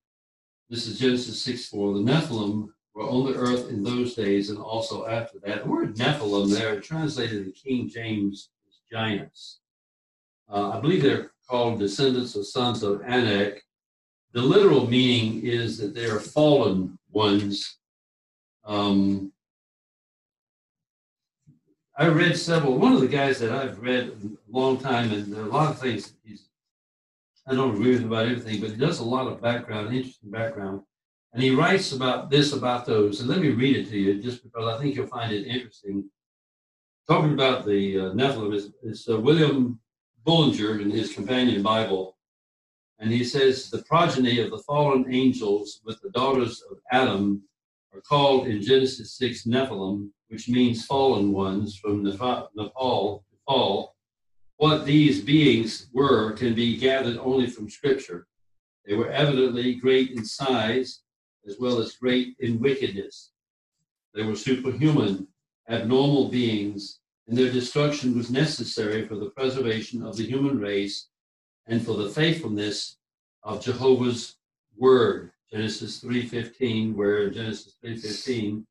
this 0.70 0.86
is 0.86 0.98
Genesis 0.98 1.40
6 1.42 1.68
4, 1.68 1.94
the 1.94 2.00
Nephilim 2.00 2.68
were 2.94 3.08
on 3.08 3.26
the 3.26 3.38
earth 3.38 3.68
in 3.68 3.82
those 3.82 4.14
days 4.14 4.50
and 4.50 4.58
also 4.58 5.06
after 5.06 5.38
that. 5.40 5.64
The 5.64 5.68
word 5.68 5.96
Nephilim 5.96 6.50
there, 6.50 6.80
translated 6.80 7.46
in 7.46 7.52
King 7.52 7.88
James, 7.88 8.50
is 8.68 8.80
giants. 8.90 9.58
Uh, 10.48 10.70
I 10.70 10.80
believe 10.80 11.02
they're 11.02 11.32
called 11.48 11.78
descendants 11.78 12.34
of 12.36 12.46
sons 12.46 12.82
of 12.82 13.02
Anak. 13.02 13.62
The 14.32 14.42
literal 14.42 14.88
meaning 14.88 15.44
is 15.44 15.78
that 15.78 15.94
they 15.94 16.06
are 16.06 16.20
fallen 16.20 16.98
ones. 17.10 17.78
Um, 18.64 19.32
I 21.98 22.08
read 22.08 22.36
several. 22.36 22.76
One 22.76 22.92
of 22.92 23.00
the 23.00 23.08
guys 23.08 23.38
that 23.38 23.50
I've 23.50 23.80
read 23.80 24.08
a 24.08 24.50
long 24.50 24.76
time, 24.76 25.12
and 25.12 25.34
a 25.34 25.44
lot 25.44 25.70
of 25.70 25.78
things 25.78 26.12
he's. 26.22 26.48
I 27.46 27.54
don't 27.54 27.74
agree 27.74 27.92
with 27.92 28.04
about 28.04 28.26
everything, 28.26 28.60
but 28.60 28.70
he 28.70 28.76
does 28.76 28.98
a 28.98 29.04
lot 29.04 29.28
of 29.28 29.40
background, 29.40 29.94
interesting 29.94 30.30
background, 30.30 30.82
and 31.32 31.42
he 31.42 31.50
writes 31.50 31.92
about 31.92 32.28
this, 32.28 32.52
about 32.52 32.84
those. 32.84 33.20
And 33.20 33.30
let 33.30 33.40
me 33.40 33.48
read 33.50 33.76
it 33.76 33.88
to 33.90 33.98
you, 33.98 34.20
just 34.20 34.42
because 34.42 34.74
I 34.74 34.78
think 34.78 34.94
you'll 34.94 35.06
find 35.06 35.32
it 35.32 35.46
interesting. 35.46 36.10
Talking 37.08 37.32
about 37.32 37.64
the 37.64 37.98
uh, 37.98 38.02
Nephilim 38.12 38.72
is, 38.82 39.08
uh, 39.08 39.18
William 39.18 39.80
Bullinger 40.24 40.80
in 40.80 40.90
his 40.90 41.14
companion 41.14 41.62
Bible, 41.62 42.18
and 42.98 43.10
he 43.10 43.24
says 43.24 43.70
the 43.70 43.84
progeny 43.84 44.40
of 44.40 44.50
the 44.50 44.58
fallen 44.58 45.06
angels 45.08 45.80
with 45.84 46.02
the 46.02 46.10
daughters 46.10 46.62
of 46.70 46.78
Adam 46.90 47.42
are 47.94 48.02
called 48.02 48.48
in 48.48 48.60
Genesis 48.60 49.16
6 49.16 49.44
Nephilim, 49.44 50.10
which 50.28 50.48
means 50.48 50.86
fallen 50.86 51.32
ones 51.32 51.76
from 51.76 52.04
naphal, 52.04 52.48
naphal. 52.56 53.88
What 54.56 54.86
these 54.86 55.20
beings 55.20 55.88
were 55.92 56.32
can 56.32 56.54
be 56.54 56.76
gathered 56.76 57.18
only 57.18 57.46
from 57.46 57.68
Scripture. 57.68 58.26
They 58.86 58.94
were 58.94 59.10
evidently 59.10 59.74
great 59.74 60.12
in 60.12 60.24
size 60.24 61.02
as 61.46 61.58
well 61.58 61.78
as 61.78 61.96
great 61.96 62.36
in 62.40 62.58
wickedness. 62.58 63.32
They 64.14 64.22
were 64.22 64.36
superhuman, 64.36 65.28
abnormal 65.68 66.28
beings, 66.28 67.00
and 67.28 67.36
their 67.36 67.52
destruction 67.52 68.16
was 68.16 68.30
necessary 68.30 69.06
for 69.06 69.16
the 69.16 69.30
preservation 69.30 70.02
of 70.02 70.16
the 70.16 70.24
human 70.24 70.58
race 70.58 71.08
and 71.66 71.84
for 71.84 71.96
the 71.96 72.08
faithfulness 72.08 72.96
of 73.42 73.62
Jehovah's 73.62 74.36
word. 74.76 75.32
Genesis 75.50 76.00
3:15, 76.02 76.94
where 76.94 77.26
in 77.26 77.34
Genesis 77.34 77.76
3:15 77.82 78.66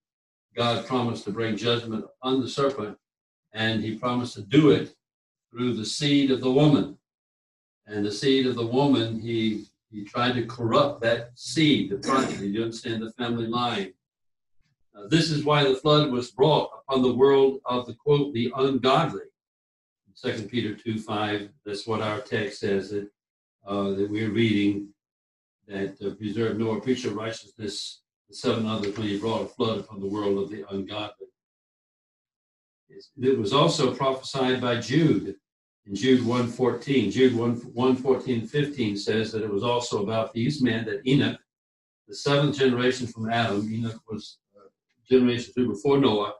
God 0.56 0.86
promised 0.86 1.26
to 1.26 1.32
bring 1.32 1.58
judgment 1.58 2.06
on 2.22 2.42
the 2.42 2.48
serpent, 2.48 2.98
and 3.54 3.84
he 3.84 3.98
promised 3.98 4.36
to 4.36 4.42
do 4.42 4.72
it 4.72 4.96
through 5.52 5.74
the 5.76 5.86
seed 5.86 6.32
of 6.32 6.42
the 6.42 6.52
woman. 6.52 6.98
And 7.88 8.06
the 8.06 8.12
seed 8.12 8.48
of 8.48 8.56
the 8.56 8.66
woman, 8.66 9.20
he 9.20 9.66
he 9.92 10.04
tried 10.04 10.34
to 10.34 10.46
corrupt 10.46 11.02
that 11.02 11.32
seed, 11.36 11.90
the 11.90 11.98
progeny. 11.98 12.48
You 12.48 12.64
understand 12.64 13.02
the 13.02 13.12
family 13.14 13.48
line. 13.48 13.94
Uh, 14.96 15.08
this 15.08 15.30
is 15.30 15.46
why 15.46 15.64
the 15.64 15.76
flood 15.76 16.12
was 16.12 16.32
brought 16.32 16.70
upon 16.80 17.02
the 17.02 17.14
world 17.14 17.60
of 17.66 17.86
the 17.86 17.94
quote 17.94 18.34
the 18.34 18.52
ungodly. 18.56 19.28
Second 20.14 20.50
Peter 20.50 20.74
two 20.74 20.98
five. 20.98 21.50
That's 21.66 21.86
what 21.86 22.02
our 22.02 22.22
text 22.22 22.62
says 22.62 22.90
that 22.92 23.10
uh, 23.68 23.90
that 23.92 24.10
we're 24.10 24.32
reading. 24.32 24.90
That 25.68 26.02
uh, 26.02 26.14
preserved 26.16 26.60
Noah, 26.60 26.80
preacher 26.80 27.10
of 27.10 27.16
righteousness, 27.16 28.02
the 28.30 28.36
seven 28.36 28.66
others 28.66 28.98
when 28.98 29.08
he 29.08 29.20
brought 29.20 29.44
a 29.44 29.48
flood 29.48 29.80
upon 29.80 30.00
the 30.00 30.08
world 30.08 30.38
of 30.38 30.50
the 30.50 30.66
ungodly. 30.74 31.28
It 32.90 33.38
was 33.38 33.54
also 33.54 33.94
prophesied 33.94 34.62
by 34.62 34.80
Jude 34.80 35.36
in 35.86 35.96
Jude 35.96 36.22
1.14. 36.22 37.12
Jude 37.12 37.36
1, 37.36 37.54
1 37.56 38.48
15 38.48 38.98
says 38.98 39.32
that 39.32 39.44
it 39.44 39.52
was 39.52 39.64
also 39.64 40.04
about 40.04 40.34
these 40.34 40.62
men 40.62 40.86
that 40.86 41.06
Enoch, 41.08 41.40
the 42.08 42.16
seventh 42.16 42.58
generation 42.58 43.08
from 43.08 43.30
Adam, 43.30 43.68
Enoch 43.72 44.02
was 44.10 44.40
uh, 44.56 44.68
generation 45.10 45.54
through 45.54 45.70
before 45.70 45.98
Noah. 45.98 46.34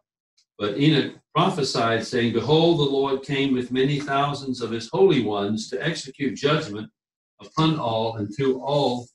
But 0.58 0.78
Enoch 0.80 1.16
prophesied, 1.36 2.06
saying, 2.06 2.34
Behold, 2.34 2.80
the 2.80 2.84
Lord 2.84 3.24
came 3.24 3.54
with 3.54 3.72
many 3.72 4.00
thousands 4.00 4.62
of 4.62 4.72
his 4.72 4.90
holy 4.90 5.22
ones 5.22 5.70
to 5.70 5.86
execute 5.86 6.38
judgment 6.38 6.90
upon 7.42 7.78
all 7.78 8.16
and 8.18 8.30
to 8.38 8.62
all 8.62 9.08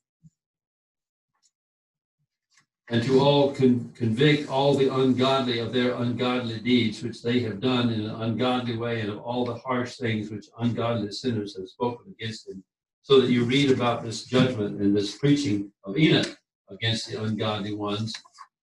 and 2.90 3.02
to 3.04 3.20
all 3.20 3.52
con- 3.54 3.92
convict 3.94 4.48
all 4.48 4.74
the 4.74 4.92
ungodly 4.92 5.58
of 5.58 5.72
their 5.72 5.94
ungodly 5.94 6.58
deeds 6.60 7.02
which 7.02 7.22
they 7.22 7.40
have 7.40 7.60
done 7.60 7.90
in 7.90 8.00
an 8.02 8.22
ungodly 8.22 8.76
way 8.76 9.00
and 9.00 9.10
of 9.10 9.18
all 9.18 9.44
the 9.44 9.54
harsh 9.54 9.96
things 9.96 10.30
which 10.30 10.46
ungodly 10.58 11.10
sinners 11.10 11.56
have 11.56 11.68
spoken 11.68 12.14
against 12.18 12.48
him 12.48 12.62
so 13.02 13.20
that 13.20 13.30
you 13.30 13.44
read 13.44 13.70
about 13.70 14.02
this 14.04 14.24
judgment 14.24 14.80
and 14.80 14.94
this 14.94 15.16
preaching 15.16 15.70
of 15.84 15.96
enoch 15.96 16.36
against 16.68 17.08
the 17.08 17.22
ungodly 17.22 17.74
ones 17.74 18.12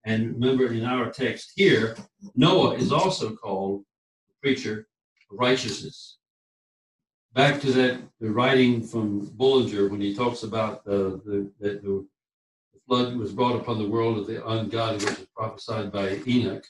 and 0.07 0.35
remember 0.35 0.71
in 0.71 0.85
our 0.85 1.11
text 1.11 1.51
here, 1.53 1.97
Noah 2.33 2.75
is 2.75 2.93
also 2.93 3.35
called 3.35 3.83
a 4.31 4.33
preacher 4.41 4.87
of 5.29 5.37
righteousness. 5.37 6.17
Back 7.33 7.59
to 7.61 7.71
that 7.73 7.99
the 8.21 8.31
writing 8.31 8.81
from 8.81 9.25
Bullinger 9.35 9.89
when 9.89 9.99
he 9.99 10.15
talks 10.15 10.43
about 10.43 10.85
the, 10.85 11.21
the, 11.25 11.51
the, 11.59 11.69
the 11.83 12.07
flood 12.87 13.17
was 13.17 13.33
brought 13.33 13.59
upon 13.59 13.77
the 13.77 13.89
world 13.89 14.17
of 14.17 14.27
the 14.27 14.45
ungodly, 14.47 15.05
which 15.05 15.19
is 15.19 15.27
prophesied 15.35 15.91
by 15.91 16.19
Enoch. 16.25 16.65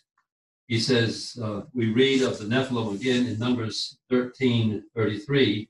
He 0.67 0.79
says, 0.79 1.37
uh, 1.41 1.61
we 1.73 1.91
read 1.91 2.23
of 2.23 2.39
the 2.39 2.45
Nephilim 2.45 2.95
again 2.95 3.27
in 3.27 3.39
Numbers 3.39 3.99
13 4.09 4.83
33, 4.95 5.69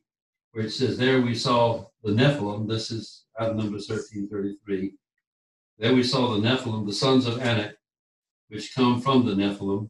where 0.52 0.66
it 0.66 0.72
says, 0.72 0.98
There 0.98 1.22
we 1.22 1.36
saw 1.36 1.86
the 2.04 2.14
Nephilim. 2.14 2.68
This 2.68 2.90
is 2.90 3.26
out 3.40 3.52
of 3.52 3.58
Numbers 3.58 3.88
13 3.88 4.28
33. 4.30 4.94
There 5.78 5.94
we 5.94 6.02
saw 6.02 6.34
the 6.34 6.48
Nephilim, 6.48 6.88
the 6.88 6.94
sons 6.94 7.28
of 7.28 7.40
Anak, 7.40 7.76
which 8.48 8.74
come 8.74 9.02
from 9.02 9.26
the 9.26 9.34
Nephilim. 9.34 9.90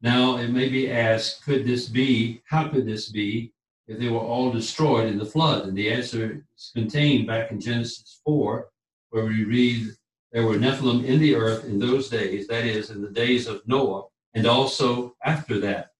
Now 0.00 0.38
it 0.38 0.48
may 0.48 0.68
be 0.68 0.90
asked, 0.90 1.44
could 1.44 1.64
this 1.64 1.88
be, 1.88 2.42
how 2.46 2.66
could 2.68 2.86
this 2.86 3.10
be, 3.10 3.52
if 3.86 4.00
they 4.00 4.08
were 4.08 4.18
all 4.18 4.50
destroyed 4.50 5.06
in 5.08 5.18
the 5.18 5.24
flood? 5.24 5.66
And 5.68 5.76
the 5.76 5.92
answer 5.92 6.44
is 6.56 6.72
contained 6.74 7.28
back 7.28 7.52
in 7.52 7.60
Genesis 7.60 8.20
4, 8.24 8.71
where 9.12 9.24
we 9.24 9.44
read, 9.44 9.88
there 10.32 10.46
were 10.46 10.56
Nephilim 10.56 11.04
in 11.04 11.20
the 11.20 11.34
earth 11.36 11.64
in 11.64 11.78
those 11.78 12.08
days, 12.08 12.46
that 12.48 12.64
is, 12.64 12.90
in 12.90 13.00
the 13.00 13.10
days 13.10 13.46
of 13.46 13.66
Noah, 13.66 14.04
and 14.34 14.46
also 14.46 15.14
after 15.24 15.60
that. 15.60 15.90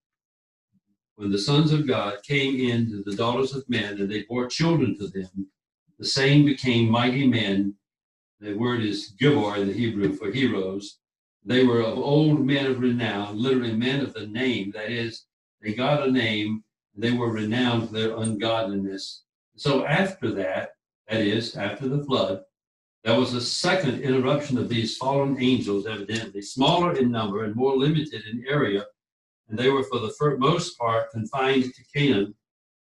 When 1.17 1.31
the 1.31 1.39
sons 1.39 1.73
of 1.73 1.87
God 1.87 2.23
came 2.23 2.59
in 2.59 2.91
to 2.91 3.03
the 3.03 3.17
daughters 3.17 3.55
of 3.55 3.69
men, 3.69 4.01
and 4.01 4.11
they 4.11 4.23
bore 4.23 4.49
children 4.49 4.99
to 4.99 5.07
them, 5.07 5.49
the 5.99 6.07
same 6.07 6.45
became 6.45 6.91
mighty 6.91 7.27
men 7.27 7.77
the 8.43 8.55
word 8.55 8.83
is 8.83 9.15
gibor 9.21 9.57
in 9.57 9.69
the 9.69 9.73
Hebrew 9.73 10.15
for 10.15 10.33
heroes. 10.33 10.99
They 11.45 11.65
were 11.65 11.81
of 11.81 11.97
old 11.97 12.45
men 12.45 12.67
of 12.67 12.81
renown, 12.81 13.41
literally 13.41 13.73
men 13.73 14.01
of 14.01 14.15
the 14.15 14.27
name. 14.27 14.73
That 14.73 14.91
is, 14.91 15.27
they 15.63 15.75
got 15.75 16.09
a 16.09 16.11
name. 16.11 16.65
They 16.97 17.13
were 17.13 17.31
renowned 17.31 17.89
for 17.89 17.95
their 17.95 18.17
ungodliness. 18.17 19.23
So 19.55 19.87
after 19.87 20.33
that, 20.33 20.71
that 21.09 21.21
is, 21.21 21.55
after 21.55 21.89
the 21.89 22.03
flood, 22.03 22.43
There 23.05 23.19
was 23.19 23.35
a 23.35 23.41
second 23.41 24.03
interruption 24.03 24.59
of 24.59 24.69
these 24.69 24.97
fallen 24.97 25.43
angels, 25.43 25.87
evidently, 25.87 26.41
smaller 26.41 26.97
in 26.97 27.11
number 27.11 27.45
and 27.45 27.57
more 27.57 27.77
limited 27.77 28.23
in 28.31 28.45
area, 28.47 28.87
and 29.49 29.59
they 29.59 29.71
were 29.71 29.83
for 29.83 29.99
the 29.99 30.37
most 30.39 30.79
part 30.79 31.11
confined 31.11 31.75
to 31.75 31.85
Canaan 31.93 32.35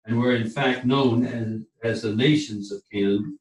and 0.05 0.19
were 0.19 0.35
in 0.35 0.49
fact 0.49 0.85
known 0.85 1.25
as, 1.25 1.61
as 1.83 2.01
the 2.01 2.15
nations 2.15 2.71
of 2.71 2.81
Canaan. 2.91 3.37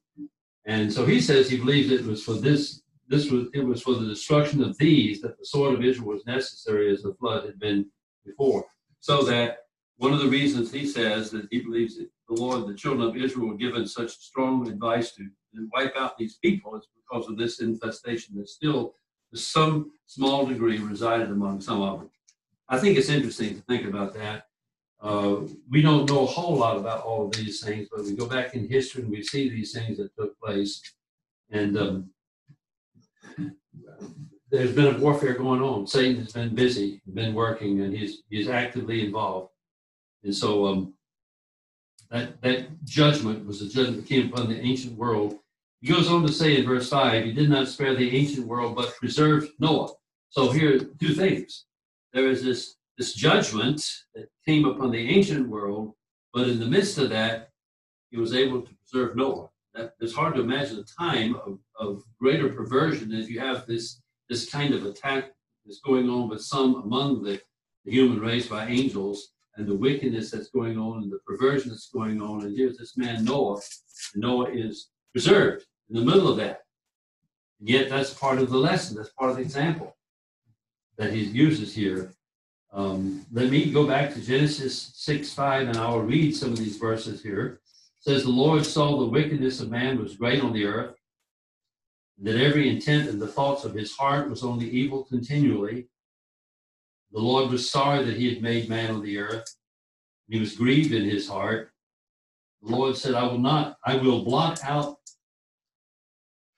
And 0.67 0.93
so 0.93 1.07
he 1.07 1.21
says 1.21 1.49
he 1.49 1.59
believes 1.59 1.91
it 1.91 2.05
was 2.05 2.23
for 2.23 2.35
this, 2.35 2.83
this 3.09 3.31
was 3.31 3.49
it 3.55 3.65
was 3.65 3.83
for 3.83 3.95
the 3.95 4.07
destruction 4.07 4.63
of 4.63 4.77
these 4.77 5.23
that 5.23 5.39
the 5.39 5.47
sword 5.47 5.75
of 5.75 5.85
Israel 5.85 6.09
was 6.09 6.27
necessary 6.27 6.93
as 6.93 7.03
the 7.03 7.15
flood 7.15 7.47
had 7.47 7.59
been 7.59 7.87
before. 8.25 8.67
So 9.01 9.23
that 9.23 9.59
one 9.97 10.13
of 10.13 10.19
the 10.19 10.29
reasons 10.29 10.73
he 10.73 10.85
says 10.87 11.31
that 11.31 11.47
he 11.51 11.61
believes 11.61 11.97
that 11.97 12.11
the 12.29 12.35
Lord, 12.35 12.67
the 12.67 12.75
children 12.75 13.09
of 13.09 13.17
Israel 13.17 13.49
were 13.49 13.57
given 13.57 13.87
such 13.87 14.11
strong 14.11 14.69
advice 14.69 15.13
to, 15.13 15.29
to 15.57 15.69
wipe 15.73 15.97
out 15.97 16.17
these 16.17 16.37
people 16.37 16.77
is 16.77 16.87
because 16.97 17.29
of 17.29 17.37
this 17.37 17.61
infestation 17.61 18.37
that 18.37 18.49
still 18.49 18.95
to 19.33 19.39
some 19.39 19.93
small 20.07 20.47
degree 20.47 20.79
resided 20.79 21.31
among 21.31 21.61
some 21.61 21.83
of 21.83 21.99
them. 22.01 22.11
I 22.69 22.79
think 22.79 22.97
it's 22.97 23.09
interesting 23.09 23.55
to 23.55 23.61
think 23.63 23.87
about 23.87 24.15
that. 24.15 24.47
Uh, 25.01 25.41
we 25.71 25.83
don't 25.83 26.09
know 26.09 26.23
a 26.23 26.27
whole 26.27 26.57
lot 26.57 26.77
about 26.77 27.05
all 27.05 27.27
of 27.27 27.33
these 27.33 27.63
things, 27.63 27.89
but 27.91 28.05
we 28.05 28.15
go 28.15 28.27
back 28.27 28.55
in 28.55 28.69
history 28.69 29.03
and 29.03 29.11
we 29.11 29.23
see 29.23 29.49
these 29.49 29.73
things 29.73 29.99
that 29.99 30.15
took 30.17 30.39
place. 30.41 30.81
And 31.51 31.77
um, 31.77 32.11
there's 34.51 34.73
been 34.73 34.95
a 34.95 34.99
warfare 34.99 35.35
going 35.35 35.61
on. 35.63 35.87
Satan 35.87 36.23
has 36.23 36.33
been 36.33 36.55
busy, 36.55 37.03
been 37.13 37.35
working, 37.35 37.81
and 37.83 37.95
he's 37.95 38.23
he's 38.31 38.49
actively 38.49 39.05
involved. 39.05 39.51
And 40.25 40.35
so 40.35 40.67
um, 40.67 40.95
that 42.11 42.41
that 42.43 42.85
judgment 42.85 43.47
was 43.47 43.63
a 43.63 43.69
judgment 43.69 43.99
that 43.99 44.09
came 44.09 44.33
upon 44.33 44.49
the 44.49 44.61
ancient 44.61 44.97
world. 44.97 45.39
He 45.81 45.93
goes 45.93 46.09
on 46.09 46.27
to 46.27 46.33
say 46.33 46.57
in 46.57 46.67
verse 46.67 46.89
five, 46.89 47.25
"He 47.25 47.33
did 47.33 47.51
not 47.51 47.69
spare 47.69 47.95
the 47.95 48.17
ancient 48.17 48.47
world, 48.47 48.77
but 48.77 48.97
preserved 48.97 49.51
Noah." 49.59 49.93
So 50.31 50.51
here, 50.51 50.79
two 50.79 51.15
things. 51.15 51.67
There 52.13 52.29
is 52.29 52.43
this 52.43 52.77
this 52.99 53.15
judgment 53.15 53.85
that 54.15 54.29
came 54.47 54.65
upon 54.65 54.91
the 54.91 55.09
ancient 55.17 55.49
world, 55.49 55.95
but 56.33 56.49
in 56.49 56.59
the 56.59 56.67
midst 56.67 56.97
of 56.99 57.11
that, 57.11 57.51
he 58.11 58.17
was 58.17 58.33
able 58.35 58.63
to 58.63 58.75
preserve 58.75 59.17
Noah. 59.17 59.49
That, 59.75 59.95
it's 60.01 60.15
hard 60.15 60.35
to 60.35 60.41
imagine 60.41 60.79
a 60.79 61.03
time 61.03 61.37
of, 61.37 61.59
of 61.79 62.03
greater 62.19 62.49
perversion 62.49 63.13
if 63.13 63.29
you 63.29 63.39
have 63.41 63.67
this, 63.67 64.01
this 64.31 64.49
kind 64.51 64.73
of 64.73 64.87
attack 64.87 65.33
that's 65.67 65.81
going 65.81 66.09
on 66.09 66.31
with 66.31 66.41
some 66.41 66.77
among 66.77 67.23
the, 67.23 67.39
the 67.85 67.93
human 67.93 68.21
race 68.21 68.49
by 68.49 68.67
angels 68.67 69.33
and 69.57 69.67
the 69.67 69.75
wickedness 69.75 70.31
that's 70.31 70.49
going 70.49 70.79
on 70.79 71.03
and 71.03 71.13
the 71.13 71.19
perversion 71.27 71.71
that's 71.71 71.91
going 71.91 72.23
on. 72.23 72.43
And 72.45 72.57
here's 72.57 72.79
this 72.79 72.97
man, 72.97 73.25
Noah, 73.25 73.61
Noah 74.15 74.51
is 74.51 74.89
preserved 75.17 75.65
in 75.89 75.97
the 75.97 76.05
middle 76.05 76.29
of 76.29 76.37
that. 76.37 76.63
And 77.61 77.69
yet, 77.69 77.89
that's 77.89 78.13
part 78.13 78.39
of 78.39 78.51
the 78.51 78.59
lesson, 78.59 78.97
that's 78.97 79.11
part 79.11 79.31
of 79.31 79.37
the 79.37 79.43
example 79.43 79.97
that 80.99 81.13
he 81.13 81.21
uses 81.21 81.75
here 81.75 82.13
um, 82.77 83.25
let 83.33 83.51
me 83.51 83.71
go 83.73 83.87
back 83.87 84.13
to 84.13 84.21
Genesis 84.21 84.93
6 84.97 85.33
5, 85.33 85.69
and 85.69 85.79
I'll 85.79 86.01
read 86.01 86.37
some 86.37 86.53
of 86.53 86.59
these 86.59 86.77
verses 86.77 87.23
here. 87.23 87.61
It 87.99 88.03
says, 88.03 88.25
The 88.25 88.31
Lord 88.31 88.67
saw 88.67 88.99
the 88.99 89.07
wickedness 89.07 89.61
of 89.61 89.71
man 89.71 89.99
was 89.99 90.17
great 90.17 90.43
on 90.43 90.53
the 90.53 90.67
earth, 90.67 90.95
that 92.19 92.37
every 92.37 92.69
intent 92.69 93.09
and 93.09 93.21
the 93.21 93.27
thoughts 93.27 93.65
of 93.65 93.73
his 93.73 93.97
heart 93.97 94.29
was 94.29 94.45
only 94.45 94.69
evil 94.69 95.05
continually. 95.05 95.89
The 97.13 97.21
Lord 97.21 97.51
was 97.51 97.71
sorry 97.71 98.05
that 98.05 98.19
he 98.19 98.29
had 98.35 98.43
made 98.43 98.69
man 98.69 98.91
on 98.91 99.03
the 99.03 99.19
earth, 99.19 99.57
he 100.29 100.39
was 100.39 100.55
grieved 100.55 100.93
in 100.93 101.09
his 101.09 101.27
heart. 101.27 101.71
The 102.63 102.77
Lord 102.77 102.97
said, 102.97 103.15
I 103.15 103.23
will 103.23 103.39
not, 103.39 103.79
I 103.87 103.97
will 103.97 104.23
blot 104.23 104.63
out 104.65 104.99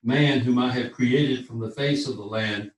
man 0.03 0.41
whom 0.41 0.59
I 0.59 0.73
have 0.73 0.93
created 0.93 1.47
from 1.47 1.59
the 1.59 1.71
face 1.71 2.07
of 2.07 2.17
the 2.17 2.25
land, 2.25 2.71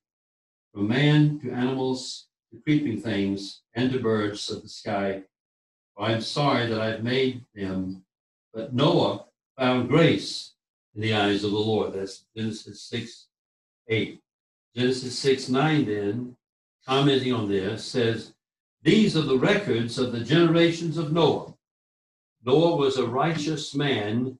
from 0.73 0.87
man 0.87 1.39
to 1.41 1.51
animals 1.51 2.27
to 2.51 2.59
creeping 2.61 2.99
things 3.01 3.61
and 3.75 3.91
to 3.91 3.99
birds 3.99 4.49
of 4.49 4.61
the 4.61 4.69
sky. 4.69 5.23
For 5.95 6.05
I 6.05 6.13
am 6.13 6.21
sorry 6.21 6.67
that 6.67 6.81
I've 6.81 7.03
made 7.03 7.45
them. 7.53 8.03
But 8.53 8.73
Noah 8.73 9.25
found 9.57 9.89
grace 9.89 10.53
in 10.95 11.01
the 11.01 11.13
eyes 11.13 11.43
of 11.43 11.51
the 11.51 11.57
Lord. 11.57 11.93
That's 11.93 12.25
Genesis 12.35 12.83
6 12.83 13.27
8. 13.87 14.19
Genesis 14.75 15.19
6 15.19 15.49
9, 15.49 15.85
then, 15.85 16.37
commenting 16.85 17.33
on 17.33 17.49
this, 17.49 17.85
says, 17.85 18.33
These 18.83 19.17
are 19.17 19.21
the 19.21 19.37
records 19.37 19.97
of 19.97 20.11
the 20.11 20.21
generations 20.21 20.97
of 20.97 21.11
Noah. 21.11 21.53
Noah 22.43 22.75
was 22.75 22.97
a 22.97 23.05
righteous 23.05 23.75
man, 23.75 24.39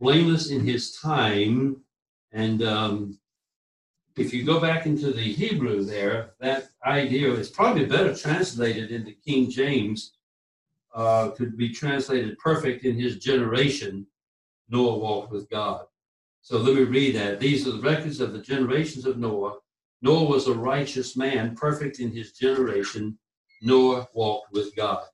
blameless 0.00 0.50
in 0.50 0.66
his 0.66 0.96
time, 0.96 1.83
and 2.34 2.64
um, 2.64 3.18
if 4.16 4.34
you 4.34 4.44
go 4.44 4.60
back 4.60 4.86
into 4.86 5.12
the 5.12 5.22
Hebrew 5.22 5.84
there, 5.84 6.32
that 6.40 6.68
idea 6.84 7.30
is 7.32 7.48
probably 7.48 7.86
better 7.86 8.14
translated 8.14 8.90
into 8.90 9.12
King 9.12 9.48
James, 9.48 10.14
uh, 10.94 11.30
could 11.30 11.56
be 11.56 11.70
translated 11.70 12.36
perfect 12.38 12.84
in 12.84 12.98
his 12.98 13.18
generation. 13.18 14.06
Noah 14.68 14.98
walked 14.98 15.30
with 15.30 15.48
God. 15.48 15.86
So 16.42 16.58
let 16.58 16.74
me 16.74 16.82
read 16.82 17.14
that. 17.14 17.38
These 17.38 17.68
are 17.68 17.72
the 17.72 17.80
records 17.80 18.20
of 18.20 18.32
the 18.32 18.40
generations 18.40 19.06
of 19.06 19.16
Noah. 19.16 19.58
Noah 20.02 20.24
was 20.24 20.48
a 20.48 20.54
righteous 20.54 21.16
man, 21.16 21.54
perfect 21.54 22.00
in 22.00 22.10
his 22.10 22.32
generation. 22.32 23.16
Noah 23.62 24.08
walked 24.12 24.52
with 24.52 24.74
God. 24.74 25.04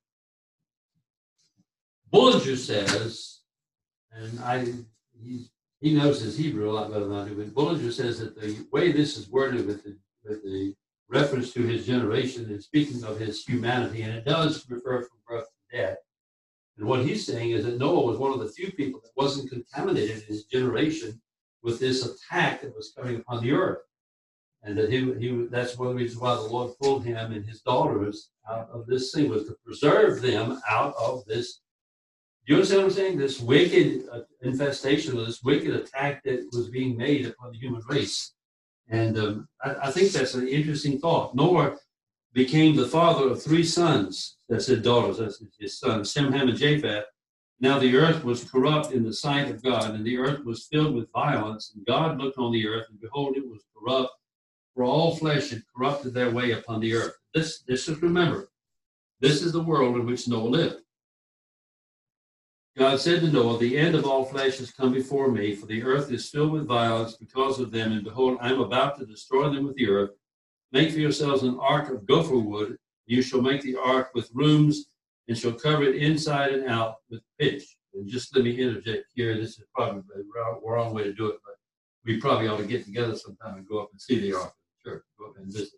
Bullinger 2.11 2.57
says, 2.57 3.41
and 4.11 4.41
I, 4.41 4.73
he's 5.23 5.51
he 5.81 5.95
knows 5.95 6.21
his 6.21 6.37
Hebrew 6.37 6.71
a 6.71 6.73
lot 6.73 6.91
better 6.91 7.07
than 7.07 7.17
I 7.17 7.29
do. 7.29 7.35
But 7.35 7.55
Bullinger 7.55 7.91
says 7.91 8.19
that 8.21 8.39
the 8.39 8.67
way 8.71 8.93
this 8.93 9.17
is 9.17 9.31
worded 9.31 9.67
with 9.67 9.83
the, 9.83 9.97
with 10.25 10.43
the 10.43 10.75
reference 11.09 11.53
to 11.55 11.63
his 11.63 11.87
generation 11.87 12.45
and 12.45 12.63
speaking 12.63 13.03
of 13.05 13.19
his 13.19 13.43
humanity, 13.45 14.03
and 14.03 14.13
it 14.13 14.25
does 14.25 14.69
refer 14.69 15.03
from 15.03 15.19
birth 15.27 15.47
to 15.47 15.77
death. 15.77 15.97
And 16.79 16.87
what 16.87 17.05
he's 17.05 17.27
saying 17.27 17.51
is 17.51 17.65
that 17.65 17.79
Noah 17.79 18.07
was 18.07 18.19
one 18.19 18.33
of 18.33 18.41
the 18.41 18.49
few 18.49 18.73
people 18.73 19.01
that 19.01 19.11
wasn't 19.17 19.51
contaminated 19.51 20.19
in 20.19 20.23
his 20.27 20.45
generation 20.45 21.21
with 21.63 21.79
this 21.79 22.07
attack 22.07 22.63
that 22.63 22.75
was 22.75 22.93
coming 22.97 23.17
upon 23.17 23.43
the 23.43 23.53
earth. 23.53 23.81
And 24.63 24.77
that 24.77 24.91
he, 24.91 25.13
he 25.15 25.47
that's 25.51 25.79
one 25.79 25.89
of 25.89 25.95
the 25.95 26.03
reasons 26.03 26.21
why 26.21 26.35
the 26.35 26.43
Lord 26.43 26.73
pulled 26.83 27.05
him 27.05 27.33
and 27.33 27.45
his 27.45 27.63
daughters 27.63 28.31
out 28.51 28.69
of 28.71 28.87
this 28.87 29.13
thing 29.13 29.31
was 29.31 29.47
to 29.47 29.57
preserve 29.65 30.21
them 30.21 30.61
out 30.69 30.95
of 31.01 31.25
this 31.25 31.61
you 32.47 32.57
understand 32.57 32.83
what 32.83 32.89
I'm 32.89 32.97
saying? 32.97 33.19
This 33.19 33.41
wicked 33.41 34.05
uh, 34.13 34.21
infestation 34.43 35.17
or 35.17 35.25
this 35.25 35.43
wicked 35.43 35.75
attack 35.75 36.23
that 36.25 36.49
was 36.53 36.69
being 36.69 36.97
made 36.97 37.27
upon 37.27 37.53
the 37.53 37.59
human 37.59 37.83
race. 37.89 38.33
And 38.89 39.19
um, 39.19 39.49
I, 39.63 39.75
I, 39.85 39.91
think 39.91 40.11
that's 40.11 40.35
an 40.35 40.49
interesting 40.49 40.99
thought. 40.99 41.35
Noah 41.35 41.77
became 42.33 42.75
the 42.75 42.89
father 42.89 43.31
of 43.31 43.43
three 43.43 43.63
sons. 43.63 44.39
That's 44.49 44.67
his 44.67 44.83
daughters. 44.83 45.19
That's 45.19 45.43
his 45.59 45.79
sons, 45.79 46.13
Shem, 46.13 46.33
Ham, 46.33 46.49
and 46.49 46.59
Japheth. 46.59 47.05
Now 47.61 47.79
the 47.79 47.95
earth 47.97 48.25
was 48.25 48.51
corrupt 48.51 48.93
in 48.93 49.05
the 49.05 49.13
sight 49.13 49.51
of 49.51 49.63
God, 49.63 49.95
and 49.95 50.05
the 50.05 50.17
earth 50.17 50.45
was 50.45 50.67
filled 50.67 50.95
with 50.95 51.13
violence. 51.13 51.73
And 51.75 51.87
God 51.87 52.19
looked 52.19 52.39
on 52.39 52.53
the 52.53 52.67
earth, 52.67 52.87
and 52.91 53.01
behold, 53.01 53.37
it 53.37 53.47
was 53.47 53.63
corrupt, 53.77 54.11
for 54.75 54.85
all 54.85 55.15
flesh 55.15 55.51
had 55.51 55.63
corrupted 55.77 56.15
their 56.15 56.31
way 56.31 56.53
upon 56.53 56.81
the 56.81 56.95
earth. 56.95 57.15
This, 57.35 57.63
this 57.69 57.87
is 57.87 58.01
remember, 58.01 58.49
this 59.21 59.43
is 59.43 59.53
the 59.53 59.63
world 59.63 59.97
in 59.97 60.07
which 60.07 60.27
Noah 60.27 60.49
lived. 60.49 60.83
God 62.77 63.01
said 63.01 63.21
to 63.21 63.29
Noah, 63.29 63.59
The 63.59 63.77
end 63.77 63.95
of 63.95 64.07
all 64.07 64.25
flesh 64.25 64.59
has 64.59 64.71
come 64.71 64.93
before 64.93 65.31
me, 65.31 65.55
for 65.55 65.67
the 65.67 65.83
earth 65.83 66.11
is 66.13 66.31
filled 66.31 66.53
with 66.53 66.67
violence 66.67 67.17
because 67.17 67.59
of 67.59 67.71
them, 67.71 67.93
and 67.93 68.05
behold, 68.05 68.39
I 68.41 68.51
am 68.51 68.61
about 68.61 68.99
to 68.99 69.07
destroy 69.07 69.51
them 69.51 69.67
with 69.67 69.77
the 69.77 69.89
earth. 69.89 70.11
Make 70.73 70.93
for 70.93 70.99
yourselves 71.01 71.43
an 71.43 71.59
ark 71.59 71.91
of 71.91 72.07
gopher 72.07 72.39
wood. 72.39 72.77
You 73.07 73.23
shall 73.23 73.43
make 73.43 73.63
the 73.63 73.77
ark 73.77 74.11
with 74.15 74.31
rooms, 74.33 74.87
and 75.29 75.37
shall 75.37 75.53
cover 75.53 75.83
it 75.83 75.97
inside 75.97 76.53
and 76.53 76.69
out 76.69 76.97
with 77.11 77.23
pitch. 77.39 77.77
And 77.95 78.09
just 78.09 78.35
let 78.35 78.45
me 78.45 78.61
interject 78.61 79.07
here. 79.15 79.37
This 79.37 79.59
is 79.59 79.65
probably 79.75 80.03
the 80.15 80.25
wrong 80.63 80.95
way 80.95 81.03
to 81.03 81.13
do 81.13 81.27
it, 81.27 81.39
but 81.45 81.55
we 82.05 82.21
probably 82.21 82.47
ought 82.47 82.59
to 82.59 82.67
get 82.67 82.85
together 82.85 83.17
sometime 83.17 83.57
and 83.57 83.69
go 83.69 83.81
up 83.81 83.91
and 83.91 84.01
see 84.01 84.21
the 84.21 84.33
ark 84.35 84.45
of 84.45 84.53
the 84.85 84.91
church. 84.91 85.03
Go 85.19 85.27
up 85.27 85.37
and 85.39 85.53
visit. 85.53 85.71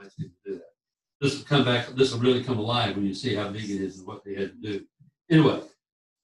Nice 0.00 0.14
to 0.14 0.30
do 0.46 0.54
that. 0.54 0.62
This 1.20 1.36
will 1.36 1.44
come 1.44 1.64
back. 1.64 1.88
This 1.88 2.12
will 2.12 2.20
really 2.20 2.42
come 2.42 2.58
alive 2.58 2.96
when 2.96 3.04
you 3.04 3.12
see 3.12 3.34
how 3.34 3.48
big 3.48 3.64
it 3.64 3.82
is 3.82 3.98
and 3.98 4.06
what 4.06 4.24
they 4.24 4.34
had 4.34 4.52
to 4.52 4.72
do. 4.72 4.84
Anyway, 5.30 5.60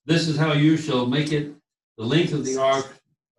this 0.07 0.29
is 0.29 0.37
how 0.37 0.53
you 0.53 0.77
shall 0.77 1.05
make 1.05 1.33
it. 1.33 1.53
The 1.97 2.05
length 2.05 2.31
of 2.31 2.45
the 2.45 2.57
ark, 2.57 2.87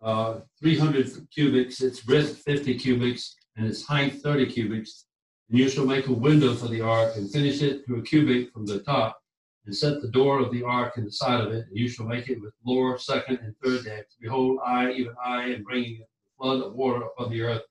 uh, 0.03 0.41
300 0.59 1.27
cubits, 1.33 1.81
its 1.81 1.99
breadth 1.99 2.37
50 2.37 2.77
cubits, 2.77 3.35
and 3.57 3.65
its 3.65 3.83
height 3.83 4.21
30 4.21 4.45
cubits. 4.45 5.07
And 5.49 5.57
you 5.57 5.67
shall 5.67 5.87
make 5.87 6.07
a 6.07 6.13
window 6.13 6.53
for 6.53 6.67
the 6.67 6.81
ark 6.81 7.13
and 7.15 7.31
finish 7.31 7.63
it 7.63 7.87
to 7.87 7.95
a 7.95 8.03
cubit 8.03 8.53
from 8.53 8.67
the 8.67 8.81
top, 8.81 9.19
and 9.65 9.75
set 9.75 9.99
the 9.99 10.09
door 10.09 10.39
of 10.39 10.51
the 10.51 10.63
ark 10.63 10.97
in 10.97 11.05
the 11.05 11.11
side 11.11 11.41
of 11.41 11.51
it. 11.51 11.65
And 11.67 11.75
you 11.75 11.89
shall 11.89 12.05
make 12.05 12.29
it 12.29 12.39
with 12.39 12.53
lower, 12.63 12.99
second, 12.99 13.39
and 13.41 13.55
third 13.63 13.85
decks. 13.85 14.15
Behold, 14.21 14.59
I, 14.63 14.91
even 14.91 15.15
I, 15.25 15.45
am 15.45 15.63
bringing 15.63 16.03
a 16.03 16.05
flood 16.37 16.61
of 16.61 16.75
water 16.75 17.03
upon 17.03 17.31
the 17.31 17.41
earth 17.41 17.63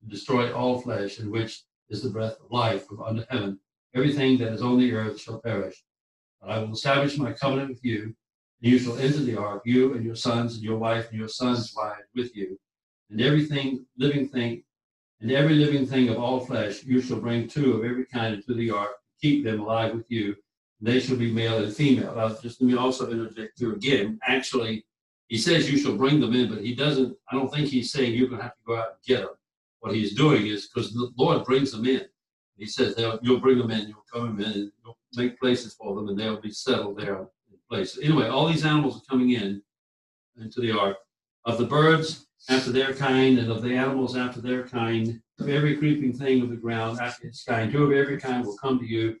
to 0.00 0.08
destroy 0.08 0.50
all 0.54 0.80
flesh, 0.80 1.20
in 1.20 1.30
which 1.30 1.60
is 1.90 2.02
the 2.02 2.08
breath 2.08 2.38
of 2.42 2.50
life 2.50 2.86
from 2.86 3.02
under 3.02 3.26
heaven. 3.28 3.60
Everything 3.94 4.38
that 4.38 4.54
is 4.54 4.62
on 4.62 4.78
the 4.78 4.94
earth 4.94 5.20
shall 5.20 5.42
perish. 5.42 5.84
But 6.40 6.52
I 6.52 6.58
will 6.60 6.72
establish 6.72 7.18
my 7.18 7.34
covenant 7.34 7.68
with 7.68 7.84
you 7.84 8.14
you 8.60 8.78
shall 8.78 8.98
enter 8.98 9.18
the 9.18 9.36
ark, 9.36 9.62
you 9.64 9.94
and 9.94 10.04
your 10.04 10.14
sons 10.14 10.54
and 10.54 10.64
your 10.64 10.78
wife 10.78 11.10
and 11.10 11.18
your 11.18 11.28
sons' 11.28 11.74
wives 11.76 12.08
with 12.14 12.34
you. 12.36 12.58
and 13.10 13.20
everything 13.20 13.86
living 13.96 14.28
thing, 14.28 14.64
and 15.20 15.30
every 15.30 15.54
living 15.54 15.86
thing 15.86 16.08
of 16.08 16.18
all 16.18 16.40
flesh, 16.40 16.82
you 16.82 17.00
shall 17.00 17.20
bring 17.20 17.46
two 17.46 17.74
of 17.74 17.84
every 17.84 18.04
kind 18.04 18.34
into 18.34 18.54
the 18.54 18.70
ark, 18.70 18.90
keep 19.20 19.44
them 19.44 19.60
alive 19.60 19.94
with 19.94 20.10
you. 20.10 20.34
They 20.80 21.00
shall 21.00 21.16
be 21.16 21.32
male 21.32 21.62
and 21.62 21.72
female. 21.72 22.14
Now, 22.14 22.28
just 22.28 22.60
let 22.60 22.68
me 22.68 22.76
also 22.76 23.10
interject 23.10 23.58
here 23.58 23.72
again. 23.72 24.18
Actually, 24.26 24.84
he 25.28 25.38
says 25.38 25.70
you 25.70 25.78
shall 25.78 25.96
bring 25.96 26.20
them 26.20 26.34
in, 26.34 26.48
but 26.48 26.62
he 26.62 26.74
doesn't, 26.74 27.16
I 27.30 27.36
don't 27.36 27.52
think 27.52 27.68
he's 27.68 27.92
saying 27.92 28.14
you're 28.14 28.28
going 28.28 28.40
to 28.40 28.44
have 28.44 28.56
to 28.56 28.66
go 28.66 28.76
out 28.76 28.88
and 28.88 29.02
get 29.06 29.20
them. 29.20 29.36
What 29.80 29.94
he's 29.94 30.14
doing 30.14 30.46
is 30.46 30.68
because 30.68 30.92
the 30.92 31.10
Lord 31.16 31.44
brings 31.44 31.72
them 31.72 31.86
in. 31.86 32.02
He 32.56 32.66
says 32.66 32.94
you'll 33.22 33.40
bring 33.40 33.58
them 33.58 33.70
in, 33.70 33.88
you'll 33.88 34.04
come 34.12 34.40
in, 34.40 34.44
and 34.44 34.72
you'll 34.84 34.98
make 35.14 35.38
places 35.38 35.74
for 35.74 35.94
them, 35.94 36.08
and 36.08 36.18
they'll 36.18 36.40
be 36.40 36.50
settled 36.50 36.98
there 36.98 37.26
place. 37.68 37.98
Anyway, 38.02 38.28
all 38.28 38.46
these 38.46 38.64
animals 38.64 38.98
are 38.98 39.10
coming 39.10 39.30
in 39.30 39.62
into 40.40 40.60
the 40.60 40.72
ark. 40.72 40.96
Of 41.44 41.58
the 41.58 41.66
birds 41.66 42.26
after 42.48 42.72
their 42.72 42.92
kind, 42.92 43.38
and 43.38 43.50
of 43.50 43.62
the 43.62 43.74
animals 43.74 44.16
after 44.16 44.40
their 44.40 44.66
kind, 44.66 45.20
of 45.38 45.48
every 45.48 45.76
creeping 45.76 46.12
thing 46.12 46.42
of 46.42 46.50
the 46.50 46.56
ground 46.56 46.98
after 47.00 47.26
its 47.26 47.44
kind, 47.44 47.70
two 47.70 47.84
of 47.84 47.92
every 47.92 48.18
kind 48.18 48.44
will 48.44 48.56
come 48.56 48.78
to 48.78 48.86
you 48.86 49.16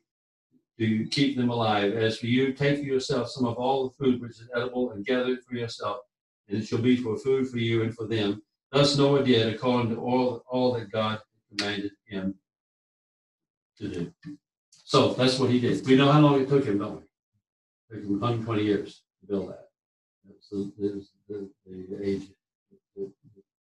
to 0.78 1.06
keep 1.08 1.36
them 1.36 1.50
alive. 1.50 1.94
As 1.94 2.18
for 2.18 2.26
you, 2.26 2.52
take 2.52 2.78
for 2.78 2.84
yourself 2.84 3.30
some 3.30 3.46
of 3.46 3.56
all 3.56 3.88
the 3.88 4.04
food 4.04 4.20
which 4.20 4.32
is 4.32 4.48
edible 4.54 4.90
and 4.90 5.06
gather 5.06 5.32
it 5.32 5.44
for 5.48 5.54
yourself, 5.54 5.98
and 6.48 6.58
it 6.58 6.66
shall 6.66 6.78
be 6.78 6.96
for 6.96 7.16
food 7.16 7.48
for 7.48 7.58
you 7.58 7.82
and 7.82 7.94
for 7.94 8.06
them. 8.06 8.42
Thus 8.72 8.98
Noah 8.98 9.24
did 9.24 9.54
according 9.54 9.94
to 9.94 10.00
all, 10.00 10.42
all 10.48 10.72
that 10.74 10.90
God 10.90 11.20
commanded 11.48 11.92
him 12.06 12.34
to 13.78 13.88
do. 13.88 14.12
So 14.70 15.14
that's 15.14 15.38
what 15.38 15.50
he 15.50 15.60
did. 15.60 15.86
We 15.86 15.96
know 15.96 16.10
how 16.10 16.20
long 16.20 16.40
it 16.40 16.48
took 16.48 16.64
him, 16.64 16.78
don't 16.78 16.96
we? 16.96 17.05
It 17.90 18.02
him 18.02 18.20
120 18.20 18.62
years 18.62 19.02
to 19.20 19.26
build 19.26 19.50
that. 19.50 19.68
So 20.40 20.70
there's 20.78 21.10
the, 21.28 21.48
the 21.66 21.98
age, 22.02 22.22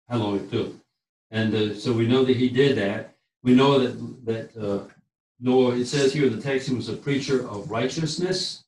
how 0.09 0.19
long 0.19 0.37
it 0.37 0.51
took. 0.51 0.75
And 1.31 1.55
uh, 1.55 1.75
so 1.75 1.93
we 1.93 2.07
know 2.07 2.25
that 2.25 2.37
he 2.37 2.49
did 2.49 2.77
that. 2.79 3.15
We 3.43 3.55
know 3.55 3.79
that 3.79 4.25
that 4.25 4.57
uh, 4.57 4.85
Noah, 5.41 5.77
it 5.77 5.87
says 5.87 6.13
here 6.13 6.27
in 6.27 6.37
the 6.37 6.43
text, 6.43 6.69
he 6.69 6.75
was 6.75 6.89
a 6.89 6.97
preacher 6.97 7.49
of 7.49 7.71
righteousness, 7.71 8.65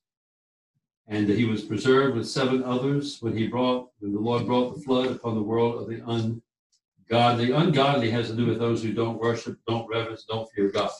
and 1.07 1.27
that 1.27 1.39
he 1.39 1.45
was 1.45 1.63
preserved 1.63 2.17
with 2.17 2.29
seven 2.29 2.63
others 2.63 3.19
when 3.21 3.37
he 3.37 3.47
brought, 3.47 3.91
when 4.01 4.13
the 4.13 4.21
Lord 4.21 4.47
brought 4.47 4.75
the 4.75 4.81
flood 4.83 5.11
upon 5.11 5.35
the 5.35 5.43
world 5.43 5.81
of 5.81 5.89
the 5.89 6.03
ungodly. 6.07 7.53
Ungodly 7.53 8.11
has 8.11 8.29
to 8.29 8.37
do 8.37 8.47
with 8.47 8.59
those 8.59 8.83
who 8.83 8.93
don't 8.93 9.19
worship, 9.19 9.59
don't 9.67 9.89
reverence, 9.89 10.25
don't 10.25 10.51
fear 10.53 10.71
God. 10.71 10.91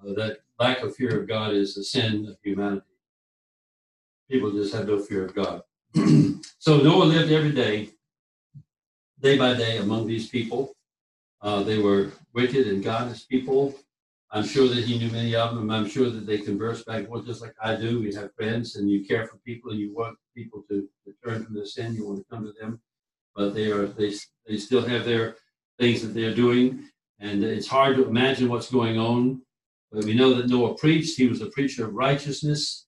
Uh, 0.00 0.12
that 0.14 0.38
lack 0.60 0.82
of 0.82 0.94
fear 0.94 1.20
of 1.20 1.28
God 1.28 1.52
is 1.52 1.76
a 1.76 1.84
sin 1.84 2.26
of 2.28 2.36
humanity. 2.42 2.95
People 4.30 4.50
just 4.50 4.74
have 4.74 4.88
no 4.88 4.98
fear 4.98 5.24
of 5.24 5.34
God. 5.34 5.62
so 6.58 6.78
Noah 6.78 7.04
lived 7.04 7.30
every 7.30 7.52
day, 7.52 7.90
day 9.20 9.38
by 9.38 9.54
day, 9.54 9.78
among 9.78 10.06
these 10.06 10.28
people. 10.28 10.74
Uh, 11.40 11.62
they 11.62 11.78
were 11.78 12.10
wicked 12.32 12.66
and 12.66 12.82
godless 12.82 13.24
people. 13.24 13.74
I'm 14.32 14.44
sure 14.44 14.68
that 14.68 14.84
he 14.84 14.98
knew 14.98 15.10
many 15.10 15.36
of 15.36 15.54
them. 15.54 15.70
I'm 15.70 15.88
sure 15.88 16.10
that 16.10 16.26
they 16.26 16.38
converse 16.38 16.82
back 16.82 16.98
and 16.98 17.08
forth 17.08 17.26
just 17.26 17.40
like 17.40 17.54
I 17.62 17.76
do. 17.76 18.00
We 18.00 18.12
have 18.14 18.34
friends, 18.34 18.76
and 18.76 18.90
you 18.90 19.04
care 19.04 19.26
for 19.26 19.36
people, 19.38 19.70
and 19.70 19.78
you 19.78 19.94
want 19.94 20.18
people 20.34 20.64
to, 20.68 20.88
to 21.04 21.14
turn 21.24 21.44
from 21.44 21.54
their 21.54 21.66
sin. 21.66 21.94
You 21.94 22.08
want 22.08 22.18
to 22.18 22.24
come 22.30 22.44
to 22.44 22.52
them, 22.60 22.80
but 23.36 23.54
they 23.54 23.70
are 23.70 23.86
they 23.86 24.12
they 24.46 24.56
still 24.56 24.84
have 24.84 25.04
their 25.04 25.36
things 25.78 26.02
that 26.02 26.08
they're 26.08 26.34
doing, 26.34 26.88
and 27.20 27.44
it's 27.44 27.68
hard 27.68 27.96
to 27.96 28.08
imagine 28.08 28.48
what's 28.48 28.70
going 28.70 28.98
on. 28.98 29.42
But 29.92 30.04
we 30.04 30.14
know 30.14 30.34
that 30.34 30.48
Noah 30.48 30.74
preached. 30.74 31.16
He 31.16 31.28
was 31.28 31.40
a 31.40 31.46
preacher 31.46 31.86
of 31.86 31.94
righteousness. 31.94 32.85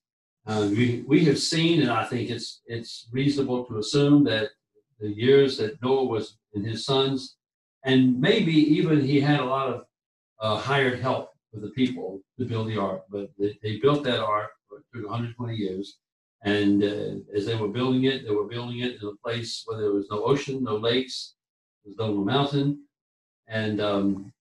Uh, 0.49 0.67
we 0.71 1.03
we 1.05 1.23
have 1.25 1.37
seen, 1.37 1.79
and 1.83 1.91
I 1.91 2.03
think 2.03 2.31
it's 2.31 2.61
it's 2.65 3.07
reasonable 3.11 3.65
to 3.65 3.77
assume 3.77 4.23
that 4.23 4.49
the 4.99 5.09
years 5.09 5.57
that 5.57 5.79
Noah 5.83 6.05
was 6.05 6.39
in 6.55 6.63
his 6.63 6.85
sons, 6.85 7.35
and 7.85 8.19
maybe 8.19 8.53
even 8.77 8.99
he 8.99 9.21
had 9.21 9.41
a 9.41 9.45
lot 9.45 9.67
of 9.67 9.83
uh, 10.39 10.57
hired 10.57 10.97
help 10.99 11.29
for 11.53 11.59
the 11.59 11.69
people 11.69 12.21
to 12.39 12.45
build 12.45 12.67
the 12.67 12.79
ark, 12.79 13.03
but 13.11 13.29
they, 13.37 13.59
they 13.61 13.77
built 13.77 14.03
that 14.05 14.21
ark. 14.21 14.49
Took 14.91 15.03
120 15.03 15.55
years, 15.55 15.97
and 16.43 16.83
uh, 16.83 17.37
as 17.37 17.45
they 17.45 17.55
were 17.55 17.67
building 17.67 18.05
it, 18.05 18.25
they 18.25 18.33
were 18.33 18.47
building 18.47 18.79
it 18.79 18.99
in 18.99 19.07
a 19.07 19.15
place 19.23 19.61
where 19.65 19.79
there 19.79 19.91
was 19.91 20.07
no 20.09 20.23
ocean, 20.23 20.63
no 20.63 20.77
lakes, 20.77 21.35
there 21.83 21.91
was 21.91 21.97
no 21.99 22.23
mountain, 22.23 22.85
and 23.47 23.79
um, 23.79 24.33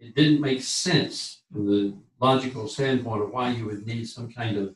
it 0.00 0.16
didn't 0.16 0.40
make 0.40 0.62
sense 0.62 1.42
from 1.52 1.66
the 1.66 1.94
logical 2.20 2.66
standpoint 2.66 3.22
of 3.22 3.30
why 3.30 3.50
you 3.50 3.66
would 3.66 3.86
need 3.86 4.08
some 4.08 4.32
kind 4.32 4.56
of 4.56 4.74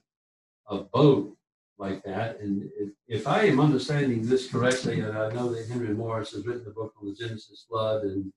a 0.71 0.79
boat 0.79 1.37
like 1.79 2.03
that. 2.05 2.41
And 2.41 2.71
if, 2.79 2.91
if, 3.09 3.27
I 3.27 3.45
am 3.45 3.61
understanding 3.61 4.27
this 4.27 4.51
correctly, 4.51 5.01
and 5.01 5.17
I 5.17 5.31
know 5.33 5.53
that 5.53 5.69
Henry 5.69 5.95
Morris 5.95 6.33
has 6.33 6.47
written 6.47 6.67
a 6.67 6.71
book 6.71 6.95
on 7.01 7.09
the 7.09 7.15
Genesis 7.15 7.65
flood 7.69 8.05
and 8.05 8.33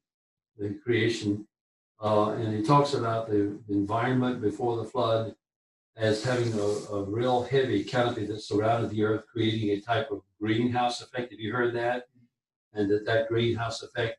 the 0.58 0.74
creation 0.84 1.48
uh, 2.04 2.32
and 2.32 2.54
he 2.54 2.62
talks 2.62 2.94
about 2.94 3.30
the 3.30 3.58
environment 3.70 4.42
before 4.42 4.76
the 4.76 4.84
flood 4.84 5.34
as 5.96 6.22
having 6.22 6.52
a, 6.54 6.66
a, 6.94 7.04
real 7.04 7.44
heavy 7.44 7.82
canopy 7.82 8.26
that 8.26 8.42
surrounded 8.42 8.90
the 8.90 9.04
earth, 9.04 9.24
creating 9.32 9.70
a 9.70 9.80
type 9.80 10.12
of 10.12 10.22
greenhouse 10.42 11.02
effect. 11.02 11.32
Have 11.32 11.40
you 11.40 11.54
heard 11.54 11.74
that? 11.76 12.08
And 12.74 12.92
that 12.92 13.06
that 13.06 13.30
greenhouse 13.30 13.84
effect. 13.84 14.18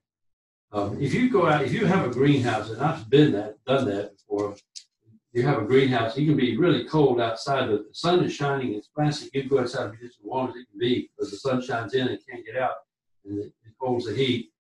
Um, 0.73 1.01
if 1.01 1.13
you 1.13 1.29
go 1.29 1.47
out, 1.47 1.63
if 1.63 1.73
you 1.73 1.85
have 1.85 2.07
a 2.07 2.11
greenhouse, 2.11 2.71
and 2.71 2.81
I've 2.81 3.11
been 3.11 3.33
that, 3.33 3.63
done 3.67 3.85
that 3.87 4.13
before. 4.17 4.57
You 5.35 5.43
have 5.43 5.61
a 5.61 5.67
greenhouse. 5.67 6.17
You 6.17 6.27
can 6.27 6.37
be 6.37 6.57
really 6.57 6.85
cold 6.85 7.21
outside, 7.21 7.69
but 7.69 7.89
the 7.89 7.95
sun 7.95 8.23
is 8.23 8.33
shining. 8.33 8.73
It's 8.75 8.87
plastic. 8.87 9.35
You 9.35 9.41
can 9.41 9.51
go 9.51 9.59
outside 9.59 9.87
and 9.91 9.99
be 9.99 10.07
as 10.07 10.17
warm 10.23 10.51
as 10.51 10.55
it 10.55 10.69
can 10.71 10.79
be 10.79 11.11
because 11.11 11.33
the 11.33 11.39
sun 11.39 11.61
shines 11.61 11.93
in 11.93 12.07
and 12.07 12.21
can't 12.25 12.47
get 12.47 12.57
out, 12.57 12.77
and 13.25 13.41
it, 13.41 13.47
it 13.67 13.73
holds 13.81 14.07
the 14.07 14.15
heat. 14.15 14.53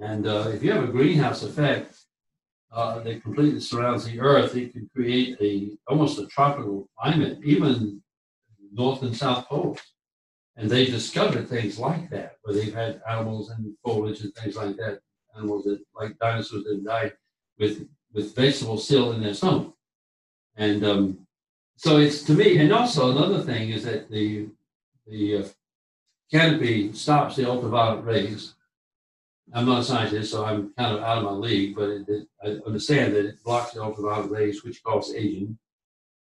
And 0.00 0.26
uh, 0.26 0.50
if 0.52 0.64
you 0.64 0.72
have 0.72 0.82
a 0.82 0.88
greenhouse 0.88 1.44
effect, 1.44 1.94
uh, 2.72 2.98
that 2.98 3.22
completely 3.22 3.60
surrounds 3.60 4.04
the 4.04 4.18
Earth, 4.18 4.56
it 4.56 4.72
can 4.72 4.90
create 4.92 5.36
a 5.40 5.78
almost 5.86 6.18
a 6.18 6.26
tropical 6.26 6.88
climate, 6.98 7.38
even 7.44 8.02
north 8.72 9.02
and 9.02 9.16
south 9.16 9.46
poles. 9.46 9.78
And 10.56 10.68
they 10.68 10.86
discovered 10.86 11.48
things 11.48 11.78
like 11.78 12.10
that, 12.10 12.32
where 12.42 12.56
they've 12.56 12.74
had 12.74 13.00
animals 13.08 13.50
and 13.50 13.76
foliage 13.84 14.22
and 14.22 14.34
things 14.34 14.56
like 14.56 14.74
that, 14.76 14.98
animals 15.36 15.64
that 15.66 15.78
like 15.94 16.18
dinosaurs 16.18 16.64
that 16.64 16.84
died 16.84 17.12
with 17.60 17.86
with 18.12 18.34
vegetables 18.34 18.84
still 18.84 19.12
in 19.12 19.22
their 19.22 19.34
stomach. 19.34 19.72
And 20.60 20.84
um, 20.84 21.26
so 21.76 21.98
it's 21.98 22.22
to 22.24 22.34
me, 22.34 22.58
and 22.58 22.72
also 22.72 23.10
another 23.10 23.42
thing 23.42 23.70
is 23.70 23.82
that 23.84 24.08
the 24.10 24.46
the 25.08 25.38
uh, 25.38 25.48
canopy 26.30 26.92
stops 26.92 27.34
the 27.34 27.50
ultraviolet 27.50 28.04
rays 28.04 28.54
I'm 29.52 29.66
not 29.66 29.80
a 29.80 29.84
scientist, 29.84 30.30
so 30.30 30.44
I'm 30.44 30.72
kind 30.74 30.96
of 30.96 31.02
out 31.02 31.18
of 31.18 31.24
my 31.24 31.32
league, 31.32 31.74
but 31.74 31.88
it, 31.88 32.08
it, 32.08 32.28
I 32.42 32.48
understand 32.66 33.14
that 33.14 33.26
it 33.26 33.42
blocks 33.42 33.72
the 33.72 33.82
ultraviolet 33.82 34.30
rays, 34.30 34.62
which 34.62 34.82
cause 34.82 35.12
aging. 35.12 35.58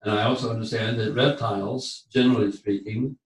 And 0.02 0.12
I 0.14 0.24
also 0.24 0.50
understand 0.50 1.00
that 1.00 1.14
reptiles, 1.14 2.06
generally 2.12 2.52
speaking, 2.52 3.16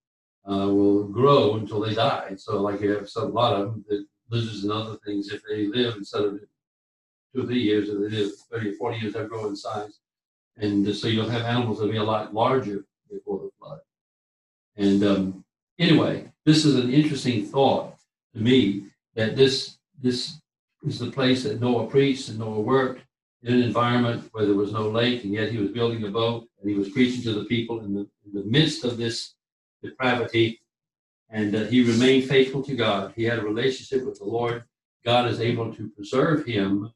uh, 0.49 0.69
will 0.69 1.09
grow 1.09 1.57
until 1.57 1.81
they 1.81 1.95
die. 1.95 2.35
So, 2.37 2.63
like 2.63 2.81
you 2.81 2.91
have 2.91 3.11
some, 3.11 3.25
a 3.25 3.27
lot 3.27 3.61
of 3.61 3.85
them, 3.89 4.07
lizards 4.31 4.63
and 4.63 4.73
other 4.73 4.97
things, 5.05 5.33
if 5.33 5.43
they 5.49 5.67
live 5.67 5.97
instead 5.97 6.23
of 6.23 6.39
two 7.35 7.43
or 7.43 7.47
three 7.47 7.63
years, 7.63 7.89
if 7.89 7.99
they 7.99 8.17
live 8.17 8.33
30 8.53 8.71
or 8.71 8.75
40 8.75 8.99
years, 8.99 9.13
they 9.15 9.25
grow 9.25 9.49
in 9.49 9.57
size. 9.57 9.99
And 10.61 10.95
so 10.95 11.09
you'll 11.09 11.29
have 11.29 11.43
animals 11.43 11.79
that 11.79 11.87
will 11.87 11.93
be 11.93 11.99
a 11.99 12.05
lot 12.05 12.35
larger 12.35 12.85
before 13.11 13.39
the 13.39 13.51
flood. 13.59 13.81
And 14.77 15.03
um, 15.03 15.45
anyway, 15.79 16.31
this 16.45 16.65
is 16.65 16.77
an 16.77 16.93
interesting 16.93 17.47
thought 17.47 17.97
to 18.35 18.41
me 18.41 18.85
that 19.15 19.37
this 19.37 19.79
this 20.03 20.41
is 20.85 20.99
the 20.99 21.11
place 21.11 21.43
that 21.45 21.61
Noah 21.61 21.87
preached 21.87 22.29
and 22.29 22.39
Noah 22.39 22.61
worked 22.61 23.03
in 23.43 23.55
an 23.55 23.63
environment 23.63 24.29
where 24.33 24.47
there 24.47 24.55
was 24.55 24.73
no 24.73 24.89
lake, 24.89 25.25
and 25.25 25.33
yet 25.33 25.51
he 25.51 25.59
was 25.59 25.71
building 25.71 26.05
a 26.05 26.11
boat 26.11 26.47
and 26.61 26.71
he 26.71 26.77
was 26.77 26.91
preaching 26.91 27.23
to 27.23 27.33
the 27.33 27.45
people 27.45 27.81
in 27.81 27.95
the, 27.95 28.07
in 28.27 28.33
the 28.33 28.45
midst 28.45 28.85
of 28.85 28.97
this 28.97 29.35
depravity. 29.83 30.61
And 31.31 31.55
uh, 31.55 31.65
he 31.65 31.83
remained 31.83 32.25
faithful 32.25 32.63
to 32.65 32.75
God. 32.75 33.13
He 33.17 33.25
had 33.25 33.39
a 33.39 33.45
relationship 33.45 34.05
with 34.05 34.19
the 34.19 34.25
Lord. 34.25 34.65
God 35.05 35.31
is 35.31 35.41
able 35.41 35.73
to 35.75 35.89
preserve 35.91 36.45
him 36.45 36.93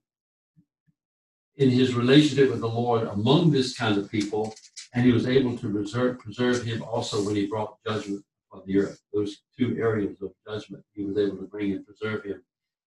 in 1.56 1.70
his 1.70 1.94
relationship 1.94 2.50
with 2.50 2.60
the 2.60 2.68
Lord 2.68 3.06
among 3.08 3.50
this 3.50 3.76
kind 3.76 3.96
of 3.96 4.10
people, 4.10 4.54
and 4.92 5.04
he 5.04 5.12
was 5.12 5.26
able 5.26 5.56
to 5.56 5.72
preserve, 5.72 6.18
preserve 6.18 6.64
him 6.64 6.82
also 6.82 7.24
when 7.24 7.36
he 7.36 7.46
brought 7.46 7.78
judgment 7.86 8.24
on 8.52 8.62
the 8.66 8.78
earth. 8.78 9.00
Those 9.12 9.42
two 9.56 9.76
areas 9.78 10.20
of 10.22 10.32
judgment, 10.46 10.84
he 10.92 11.04
was 11.04 11.16
able 11.18 11.36
to 11.38 11.44
bring 11.44 11.72
and 11.72 11.86
preserve 11.86 12.24
him. 12.24 12.42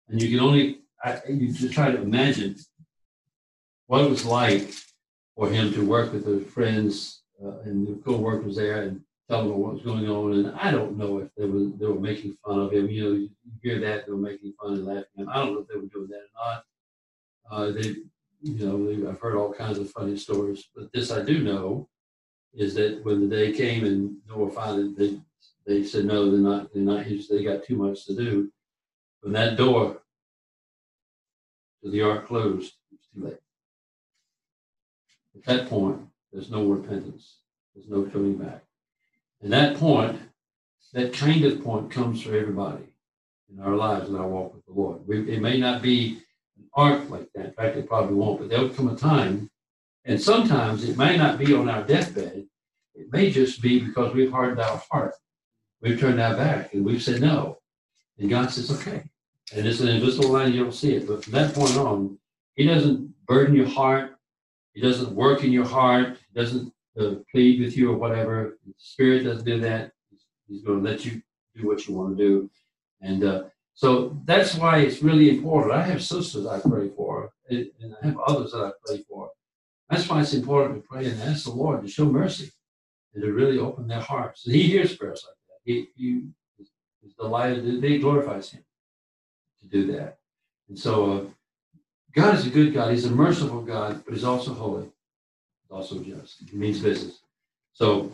And 0.09 0.21
you 0.21 0.29
can 0.29 0.45
only, 0.45 0.79
I, 1.03 1.19
you 1.29 1.51
just 1.51 1.73
try 1.73 1.91
to 1.91 2.01
imagine 2.01 2.55
what 3.87 4.03
it 4.03 4.09
was 4.09 4.25
like 4.25 4.69
for 5.35 5.49
him 5.49 5.73
to 5.73 5.85
work 5.85 6.11
with 6.11 6.25
his 6.25 6.47
friends 6.51 7.21
uh, 7.43 7.59
and 7.59 7.87
the 7.87 8.01
co-workers 8.03 8.55
there 8.55 8.83
and 8.83 9.01
tell 9.29 9.43
them 9.43 9.57
what 9.57 9.73
was 9.73 9.83
going 9.83 10.09
on. 10.09 10.33
And 10.33 10.55
I 10.55 10.71
don't 10.71 10.97
know 10.97 11.19
if 11.19 11.29
they 11.35 11.45
were 11.45 11.69
they 11.77 11.85
were 11.85 11.99
making 11.99 12.37
fun 12.45 12.59
of 12.59 12.71
him. 12.71 12.89
You 12.89 13.03
know, 13.03 13.15
you 13.15 13.29
hear 13.61 13.79
that 13.81 14.05
they 14.05 14.11
were 14.11 14.17
making 14.17 14.53
fun 14.59 14.73
and 14.73 14.85
laughing. 14.85 15.27
I 15.29 15.35
don't 15.35 15.53
know 15.53 15.59
if 15.61 15.67
they 15.67 15.75
were 15.75 15.87
doing 15.87 16.09
that 16.09 16.15
or 16.15 16.31
not. 16.45 16.63
Uh, 17.49 17.71
they, 17.71 17.95
you 18.41 18.65
know, 18.65 19.09
I've 19.09 19.19
heard 19.19 19.35
all 19.35 19.53
kinds 19.53 19.77
of 19.77 19.89
funny 19.91 20.17
stories. 20.17 20.65
But 20.75 20.91
this 20.93 21.11
I 21.11 21.23
do 21.23 21.43
know 21.43 21.89
is 22.53 22.73
that 22.75 23.03
when 23.03 23.21
the 23.21 23.35
day 23.35 23.51
came 23.51 23.85
and 23.85 24.17
Noah 24.27 24.51
finally 24.51 24.93
they 24.97 25.19
they 25.65 25.83
said 25.83 26.05
no, 26.05 26.29
they're 26.31 26.39
not 26.39 26.73
they're 26.73 26.83
not 26.83 27.07
used, 27.07 27.29
They 27.29 27.43
got 27.43 27.63
too 27.63 27.75
much 27.75 28.05
to 28.05 28.15
do 28.15 28.51
When 29.21 29.33
that 29.33 29.57
door 29.57 30.01
to 31.83 31.91
the 31.91 32.01
ark 32.01 32.27
closed, 32.27 32.73
it 32.91 32.97
was 32.97 33.07
too 33.13 33.25
late. 33.25 33.41
At 35.35 35.43
that 35.45 35.69
point, 35.69 36.01
there's 36.31 36.49
no 36.49 36.65
repentance. 36.65 37.37
There's 37.75 37.89
no 37.89 38.03
coming 38.03 38.37
back. 38.37 38.63
And 39.41 39.53
that 39.53 39.77
point, 39.77 40.19
that 40.93 41.13
kind 41.13 41.45
of 41.45 41.63
point 41.63 41.91
comes 41.91 42.23
for 42.23 42.35
everybody 42.35 42.85
in 43.51 43.59
our 43.59 43.75
lives 43.75 44.09
in 44.09 44.15
our 44.15 44.27
walk 44.27 44.55
with 44.55 44.65
the 44.65 44.73
Lord. 44.73 45.07
We, 45.07 45.31
it 45.31 45.41
may 45.41 45.59
not 45.59 45.81
be 45.81 46.21
ark 46.77 47.09
like 47.09 47.27
that. 47.33 47.47
In 47.47 47.53
fact, 47.53 47.75
it 47.75 47.89
probably 47.89 48.15
won't, 48.15 48.39
but 48.39 48.49
there'll 48.49 48.69
come 48.69 48.87
a 48.87 48.95
time, 48.95 49.49
and 50.05 50.21
sometimes 50.21 50.87
it 50.87 50.97
may 50.97 51.17
not 51.17 51.37
be 51.37 51.53
on 51.53 51.67
our 51.67 51.83
deathbed. 51.83 52.47
It 52.95 53.11
may 53.11 53.29
just 53.29 53.61
be 53.61 53.79
because 53.79 54.13
we've 54.13 54.31
hardened 54.31 54.61
our 54.61 54.81
heart. 54.89 55.15
We've 55.81 55.99
turned 55.99 56.19
our 56.19 56.35
back 56.35 56.73
and 56.73 56.83
we've 56.83 57.03
said 57.03 57.21
no. 57.21 57.59
And 58.17 58.29
God 58.29 58.49
says, 58.49 58.71
okay. 58.71 59.03
And 59.55 59.67
it's 59.67 59.79
an 59.79 59.87
invisible 59.89 60.29
line, 60.29 60.51
you 60.51 60.63
don't 60.63 60.73
see 60.73 60.95
it. 60.95 61.07
But 61.07 61.23
from 61.23 61.33
that 61.33 61.53
point 61.53 61.77
on, 61.77 62.17
He 62.55 62.65
doesn't 62.65 63.13
burden 63.27 63.55
your 63.55 63.67
heart. 63.67 64.17
He 64.73 64.81
doesn't 64.81 65.11
work 65.11 65.43
in 65.43 65.51
your 65.51 65.65
heart. 65.65 66.17
He 66.33 66.39
doesn't 66.39 66.73
uh, 66.99 67.15
plead 67.31 67.61
with 67.61 67.77
you 67.77 67.91
or 67.91 67.97
whatever. 67.97 68.57
The 68.65 68.73
Spirit 68.77 69.23
doesn't 69.23 69.45
do 69.45 69.59
that. 69.59 69.91
He's 70.47 70.63
going 70.63 70.83
to 70.83 70.89
let 70.89 71.05
you 71.05 71.21
do 71.55 71.67
what 71.67 71.87
you 71.87 71.95
want 71.95 72.17
to 72.17 72.23
do. 72.23 72.49
And 73.01 73.23
uh, 73.23 73.43
so 73.77 74.17
that's 74.25 74.55
why 74.55 74.79
it's 74.79 75.03
really 75.03 75.29
important. 75.29 75.75
I 75.75 75.83
have 75.83 76.03
sisters 76.03 76.47
I 76.47 76.59
pray 76.59 76.89
for, 76.89 77.31
and 77.47 77.69
I 78.01 78.07
have 78.07 78.17
others 78.25 78.51
that 78.53 78.63
I 78.63 78.71
pray 78.83 79.05
for. 79.07 79.29
That's 79.87 80.09
why 80.09 80.21
it's 80.21 80.33
important 80.33 80.81
to 80.81 80.87
pray 80.89 81.05
and 81.05 81.21
ask 81.21 81.43
the 81.43 81.51
Lord 81.51 81.83
to 81.83 81.87
show 81.87 82.05
mercy 82.05 82.51
and 83.13 83.23
to 83.23 83.31
really 83.31 83.59
open 83.59 83.87
their 83.87 84.01
hearts. 84.01 84.47
And 84.47 84.55
He 84.55 84.63
hears 84.63 84.97
prayers 84.97 85.23
like 85.23 85.35
that. 85.47 85.71
He, 85.71 85.89
he 85.95 86.23
is 87.05 87.13
delighted. 87.13 87.79
They 87.79 87.99
glorifies 87.99 88.49
Him 88.49 88.65
to 89.61 89.67
do 89.67 89.85
that. 89.91 90.17
And 90.69 90.79
so 90.79 91.11
uh, 91.11 91.21
God 92.15 92.33
is 92.33 92.47
a 92.47 92.49
good 92.49 92.73
God. 92.73 92.91
He's 92.91 93.05
a 93.05 93.11
merciful 93.11 93.61
God, 93.61 94.03
but 94.05 94.15
He's 94.15 94.23
also 94.23 94.55
holy. 94.55 94.85
He's 94.85 95.71
also 95.71 95.99
just. 95.99 96.49
He 96.49 96.57
means 96.57 96.79
business. 96.79 97.19
So, 97.73 98.11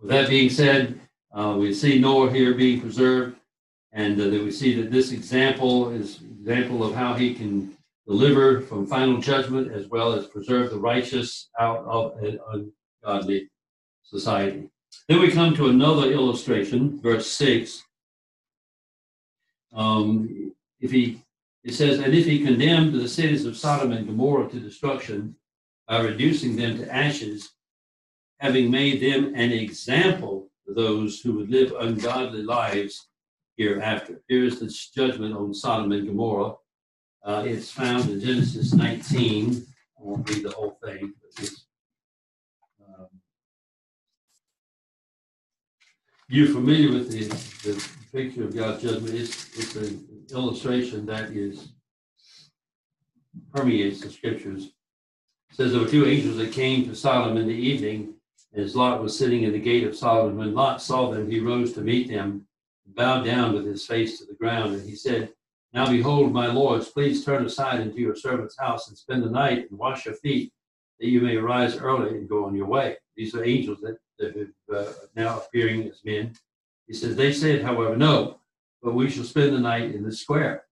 with 0.00 0.10
that 0.10 0.28
being 0.28 0.50
said, 0.50 1.00
uh, 1.34 1.56
we 1.58 1.74
see 1.74 1.98
Noah 1.98 2.30
here 2.30 2.54
being 2.54 2.80
preserved, 2.80 3.38
and 3.92 4.20
uh, 4.20 4.24
that 4.28 4.42
we 4.42 4.50
see 4.50 4.74
that 4.80 4.90
this 4.90 5.12
example 5.12 5.90
is 5.90 6.20
example 6.40 6.82
of 6.84 6.94
how 6.94 7.14
he 7.14 7.34
can 7.34 7.76
deliver 8.06 8.60
from 8.62 8.86
final 8.86 9.18
judgment 9.18 9.70
as 9.72 9.88
well 9.88 10.12
as 10.12 10.26
preserve 10.26 10.70
the 10.70 10.78
righteous 10.78 11.50
out 11.58 11.84
of 11.84 12.16
an 12.22 12.38
ungodly 13.02 13.48
society. 14.02 14.68
Then 15.08 15.20
we 15.20 15.30
come 15.30 15.54
to 15.54 15.68
another 15.68 16.10
illustration, 16.10 17.00
verse 17.00 17.26
6. 17.30 17.82
Um, 19.72 20.52
if 20.80 20.90
he, 20.90 21.22
it 21.64 21.74
says, 21.74 22.00
and 22.00 22.12
if 22.12 22.26
he 22.26 22.44
condemned 22.44 22.94
the 22.94 23.08
cities 23.08 23.46
of 23.46 23.56
Sodom 23.56 23.92
and 23.92 24.06
Gomorrah 24.06 24.50
to 24.50 24.60
destruction 24.60 25.36
by 25.86 26.00
reducing 26.00 26.56
them 26.56 26.76
to 26.78 26.94
ashes, 26.94 27.50
having 28.40 28.70
made 28.70 29.00
them 29.00 29.34
an 29.34 29.52
example 29.52 30.50
for 30.66 30.74
those 30.74 31.20
who 31.20 31.34
would 31.34 31.50
live 31.50 31.72
ungodly 31.78 32.42
lives 32.42 33.08
hereafter. 33.62 34.20
Here 34.28 34.44
is 34.44 34.60
the 34.60 34.68
judgment 34.94 35.34
on 35.34 35.54
Sodom 35.54 35.92
and 35.92 36.06
Gomorrah. 36.06 36.54
Uh, 37.24 37.44
it's 37.46 37.70
found 37.70 38.10
in 38.10 38.20
Genesis 38.20 38.72
19. 38.74 39.64
I 39.98 40.02
won't 40.02 40.28
read 40.28 40.44
the 40.44 40.50
whole 40.50 40.78
thing, 40.84 41.14
but 41.22 41.50
um, 42.84 43.06
you're 46.28 46.48
familiar 46.48 46.92
with 46.92 47.12
the, 47.12 47.24
the 47.68 47.88
picture 48.12 48.44
of 48.44 48.56
God's 48.56 48.82
judgment. 48.82 49.14
It's, 49.14 49.56
it's 49.56 49.76
an 49.76 50.26
illustration 50.32 51.06
that 51.06 51.30
is 51.30 51.72
permeates 53.54 54.00
the 54.00 54.10
scriptures. 54.10 54.64
It 55.50 55.56
says 55.56 55.72
there 55.72 55.80
were 55.80 55.88
two 55.88 56.06
angels 56.06 56.38
that 56.38 56.52
came 56.52 56.86
to 56.86 56.94
Sodom 56.96 57.36
in 57.36 57.46
the 57.46 57.54
evening 57.54 58.14
as 58.54 58.76
Lot 58.76 59.02
was 59.02 59.18
sitting 59.18 59.44
in 59.44 59.52
the 59.52 59.58
gate 59.58 59.86
of 59.86 59.96
Sodom, 59.96 60.36
when 60.36 60.54
Lot 60.54 60.82
saw 60.82 61.10
them, 61.10 61.30
he 61.30 61.40
rose 61.40 61.72
to 61.74 61.80
meet 61.80 62.08
them, 62.08 62.46
bowed 62.86 63.24
down 63.24 63.54
with 63.54 63.66
his 63.66 63.86
face 63.86 64.18
to 64.18 64.26
the 64.26 64.34
ground, 64.34 64.74
and 64.74 64.88
he 64.88 64.94
said, 64.94 65.32
Now 65.72 65.88
behold, 65.90 66.32
my 66.32 66.46
lords, 66.46 66.88
please 66.88 67.24
turn 67.24 67.44
aside 67.46 67.80
into 67.80 68.00
your 68.00 68.16
servant's 68.16 68.58
house 68.58 68.88
and 68.88 68.96
spend 68.96 69.22
the 69.22 69.30
night 69.30 69.70
and 69.70 69.78
wash 69.78 70.06
your 70.06 70.14
feet, 70.14 70.52
that 71.00 71.08
you 71.08 71.20
may 71.20 71.36
arise 71.36 71.76
early 71.76 72.10
and 72.10 72.28
go 72.28 72.44
on 72.44 72.54
your 72.54 72.66
way. 72.66 72.96
These 73.16 73.34
are 73.34 73.44
angels 73.44 73.78
that, 73.82 73.98
that 74.18 74.36
are 74.70 74.76
uh, 74.76 74.92
now 75.16 75.38
appearing 75.40 75.88
as 75.88 76.00
men. 76.04 76.34
He 76.86 76.94
says, 76.94 77.16
They 77.16 77.32
said, 77.32 77.62
however, 77.62 77.96
no, 77.96 78.40
but 78.82 78.94
we 78.94 79.10
shall 79.10 79.24
spend 79.24 79.54
the 79.54 79.60
night 79.60 79.94
in 79.94 80.02
the 80.02 80.12
square. 80.12 80.64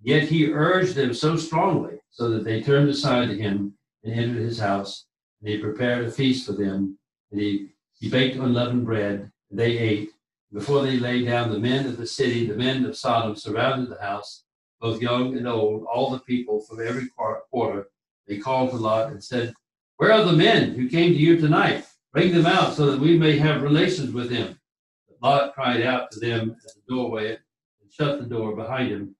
Yet 0.00 0.28
he 0.28 0.52
urged 0.52 0.94
them 0.94 1.12
so 1.12 1.36
strongly, 1.36 1.98
so 2.10 2.30
that 2.30 2.44
they 2.44 2.62
turned 2.62 2.88
aside 2.88 3.28
to 3.28 3.36
him 3.36 3.74
and 4.04 4.14
entered 4.14 4.42
his 4.42 4.58
house, 4.58 5.06
and 5.40 5.50
he 5.50 5.58
prepared 5.58 6.04
a 6.04 6.10
feast 6.10 6.46
for 6.46 6.52
them 6.52 6.98
and 7.30 7.40
he, 7.40 7.68
he 7.98 8.08
baked 8.08 8.36
unleavened 8.36 8.84
bread, 8.84 9.30
and 9.50 9.58
they 9.58 9.78
ate. 9.78 10.10
Before 10.52 10.82
they 10.82 10.98
lay 10.98 11.24
down, 11.24 11.50
the 11.50 11.58
men 11.58 11.86
of 11.86 11.98
the 11.98 12.06
city, 12.06 12.46
the 12.46 12.56
men 12.56 12.84
of 12.86 12.96
Sodom, 12.96 13.36
surrounded 13.36 13.90
the 13.90 14.00
house, 14.00 14.44
both 14.80 15.02
young 15.02 15.36
and 15.36 15.46
old, 15.46 15.84
all 15.84 16.10
the 16.10 16.20
people 16.20 16.60
from 16.60 16.80
every 16.80 17.08
quarter. 17.50 17.88
They 18.26 18.38
called 18.38 18.70
to 18.70 18.76
Lot 18.76 19.10
and 19.10 19.22
said, 19.22 19.52
Where 19.96 20.12
are 20.12 20.24
the 20.24 20.32
men 20.32 20.72
who 20.72 20.88
came 20.88 21.12
to 21.12 21.18
you 21.18 21.38
tonight? 21.38 21.84
Bring 22.12 22.32
them 22.32 22.46
out 22.46 22.74
so 22.74 22.90
that 22.90 23.00
we 23.00 23.18
may 23.18 23.36
have 23.38 23.62
relations 23.62 24.12
with 24.12 24.30
them. 24.30 24.58
But 25.06 25.22
Lot 25.22 25.54
cried 25.54 25.82
out 25.82 26.10
to 26.12 26.20
them 26.20 26.56
at 26.64 26.74
the 26.74 26.80
doorway 26.88 27.32
and 27.32 27.92
shut 27.92 28.18
the 28.18 28.26
door 28.26 28.56
behind 28.56 28.90
him. 28.90 29.14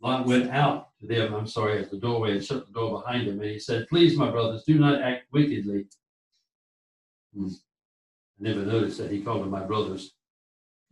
Lot 0.00 0.26
went 0.26 0.50
out 0.50 0.88
to 1.00 1.06
them, 1.06 1.34
I'm 1.34 1.46
sorry, 1.46 1.82
at 1.82 1.90
the 1.90 1.98
doorway 1.98 2.32
and 2.32 2.44
shut 2.44 2.66
the 2.66 2.72
door 2.72 3.02
behind 3.02 3.28
him. 3.28 3.40
And 3.40 3.50
he 3.50 3.58
said, 3.58 3.86
Please, 3.88 4.16
my 4.16 4.30
brothers, 4.30 4.64
do 4.64 4.78
not 4.78 5.02
act 5.02 5.24
wickedly 5.32 5.86
hmm. 7.34 7.48
I 7.48 8.48
never 8.48 8.64
noticed 8.64 8.98
that 8.98 9.10
he 9.10 9.22
called 9.22 9.42
them 9.42 9.50
my 9.50 9.64
brothers. 9.64 10.14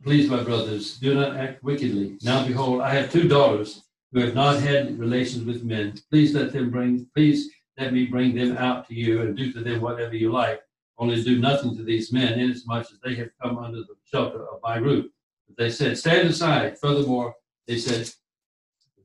Please, 0.02 0.28
my 0.28 0.42
brothers, 0.42 0.98
do 0.98 1.14
not 1.14 1.36
act 1.36 1.62
wickedly. 1.62 2.18
Now 2.22 2.44
behold, 2.44 2.80
I 2.80 2.92
have 2.92 3.12
two 3.12 3.28
daughters 3.28 3.84
who 4.10 4.20
have 4.20 4.34
not 4.34 4.60
had 4.60 4.98
relations 4.98 5.44
with 5.44 5.62
men. 5.62 5.94
Please 6.10 6.34
let 6.34 6.52
them 6.52 6.70
bring, 6.70 7.06
please 7.14 7.50
let 7.78 7.92
me 7.92 8.06
bring 8.06 8.34
them 8.34 8.56
out 8.56 8.88
to 8.88 8.94
you 8.94 9.22
and 9.22 9.36
do 9.36 9.52
to 9.52 9.60
them 9.60 9.80
whatever 9.80 10.16
you 10.16 10.32
like. 10.32 10.60
Only 10.98 11.22
do 11.22 11.38
nothing 11.38 11.76
to 11.76 11.84
these 11.84 12.12
men, 12.12 12.38
inasmuch 12.38 12.86
as 12.90 12.98
they 13.04 13.14
have 13.14 13.30
come 13.40 13.58
under 13.58 13.78
the 13.78 13.94
shelter 14.04 14.46
of 14.48 14.60
my 14.62 14.76
roof. 14.76 15.06
But 15.46 15.56
they 15.56 15.70
said, 15.70 15.96
Stand 15.96 16.28
aside. 16.28 16.78
Furthermore, 16.78 17.34
they 17.68 17.78
said, 17.78 18.10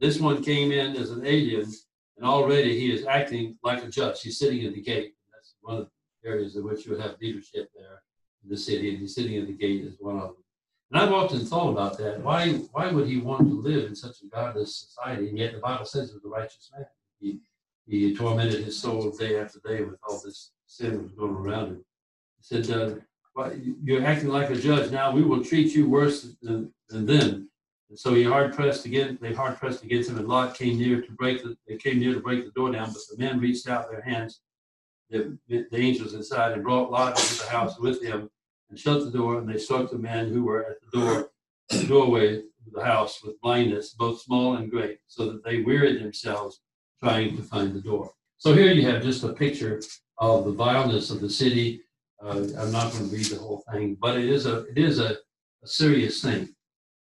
This 0.02 0.20
one 0.20 0.44
came 0.44 0.72
in 0.72 0.96
as 0.96 1.12
an 1.12 1.26
alien, 1.26 1.72
and 2.18 2.26
already 2.26 2.78
he 2.78 2.92
is 2.92 3.06
acting 3.06 3.58
like 3.64 3.84
a 3.84 3.88
judge. 3.88 4.22
He's 4.22 4.40
sitting 4.40 4.66
at 4.66 4.74
the 4.74 4.82
gate. 4.82 5.14
That's 5.32 5.54
one 5.62 5.78
of 5.78 5.90
the 6.24 6.30
areas 6.30 6.56
in 6.56 6.66
which 6.66 6.88
you 6.88 6.96
have 6.98 7.18
leadership 7.22 7.70
there 7.76 8.02
in 8.44 8.50
the 8.50 8.58
city, 8.58 8.90
and 8.90 9.00
he's 9.00 9.14
sitting 9.14 9.38
at 9.38 9.46
the 9.46 9.54
gate 9.54 9.86
as 9.86 9.96
one 10.00 10.18
of 10.18 10.24
them. 10.24 10.44
And 10.92 11.02
I've 11.02 11.12
often 11.12 11.46
thought 11.46 11.72
about 11.72 11.98
that. 11.98 12.22
Why 12.22 12.54
why 12.72 12.88
would 12.92 13.08
he 13.08 13.18
want 13.18 13.48
to 13.48 13.62
live 13.62 13.86
in 13.86 13.96
such 13.96 14.22
a 14.22 14.28
godless 14.28 14.76
society? 14.76 15.30
And 15.30 15.38
yet 15.38 15.54
the 15.54 15.60
Bible 15.60 15.86
says 15.86 16.12
he's 16.12 16.24
a 16.24 16.30
righteous 16.30 16.72
man. 16.74 16.86
He 17.20 17.40
he 17.86 18.16
tormented 18.16 18.64
his 18.64 18.80
soul 18.80 19.12
day 19.12 19.40
after 19.40 19.60
day 19.66 19.84
with 19.84 20.00
all 20.08 20.22
this 20.24 20.52
sin 20.66 20.94
that 20.94 21.04
was 21.04 21.12
going 21.14 21.36
around 21.36 21.68
him. 21.68 21.86
He 22.38 22.44
said, 22.44 22.70
uh, 22.70 23.50
"You're 23.84 24.06
acting 24.06 24.30
like 24.30 24.50
a 24.50 24.56
judge. 24.56 24.92
Now 24.92 25.12
we 25.12 25.24
will 25.24 25.44
treat 25.44 25.76
you 25.76 25.90
worse 25.90 26.36
than, 26.42 26.74
than 26.90 27.06
them." 27.06 27.50
And 27.90 28.00
so 28.00 28.14
he 28.14 28.24
hard 28.24 28.54
pressed 28.54 28.86
again. 28.86 29.18
They 29.22 29.34
hard 29.34 29.58
pressed 29.58 29.84
against 29.84 30.10
him, 30.10 30.18
and 30.18 30.28
Lot 30.28 30.56
came 30.56 30.78
near 30.78 31.02
to 31.02 31.12
break 31.14 31.44
the. 31.44 31.58
They 31.68 31.78
came 31.78 32.00
near 32.00 32.14
to 32.14 32.22
break 32.22 32.46
the 32.46 32.52
door 32.52 32.72
down, 32.72 32.94
but 32.94 33.02
the 33.10 33.18
men 33.18 33.40
reached 33.40 33.68
out 33.68 33.90
their 33.90 34.02
hands 34.02 34.42
the, 35.10 35.38
the 35.48 35.68
angels 35.74 36.14
inside 36.14 36.54
and 36.54 36.64
brought 36.64 36.92
Lot 36.92 37.20
into 37.20 37.44
the 37.44 37.50
house 37.50 37.80
with 37.80 38.02
him 38.02 38.30
and 38.70 38.80
shut 38.80 39.04
the 39.04 39.12
door. 39.12 39.40
And 39.40 39.50
they 39.50 39.58
struck 39.58 39.90
the 39.90 39.98
men 39.98 40.32
who 40.32 40.44
were 40.44 40.66
at 40.66 40.78
the 40.82 41.00
door, 41.00 41.32
the 41.70 41.86
doorway 41.86 42.38
of 42.38 42.74
the 42.74 42.84
house 42.84 43.24
with 43.24 43.40
blindness, 43.42 43.94
both 43.94 44.22
small 44.22 44.56
and 44.56 44.72
great, 44.72 45.00
so 45.08 45.32
that 45.32 45.44
they 45.44 45.62
wearied 45.62 46.02
themselves 46.02 46.62
trying 47.00 47.36
to 47.38 47.44
find 47.44 47.74
the 47.74 47.82
door. 47.82 48.12
So 48.38 48.54
here 48.54 48.72
you 48.72 48.88
have 48.88 49.04
just 49.04 49.24
a 49.24 49.34
picture 49.34 49.82
of 50.20 50.46
the 50.46 50.52
vileness 50.52 51.10
of 51.10 51.22
the 51.22 51.30
city. 51.30 51.82
Uh, 52.24 52.48
I'm 52.58 52.72
not 52.72 52.92
going 52.92 53.10
to 53.10 53.16
read 53.16 53.26
the 53.26 53.38
whole 53.38 53.64
thing, 53.72 53.98
but 54.00 54.18
it 54.18 54.30
is 54.30 54.46
a 54.46 54.62
it 54.66 54.78
is 54.78 55.00
a, 55.00 55.18
a 55.64 55.68
serious 55.68 56.22
thing, 56.22 56.50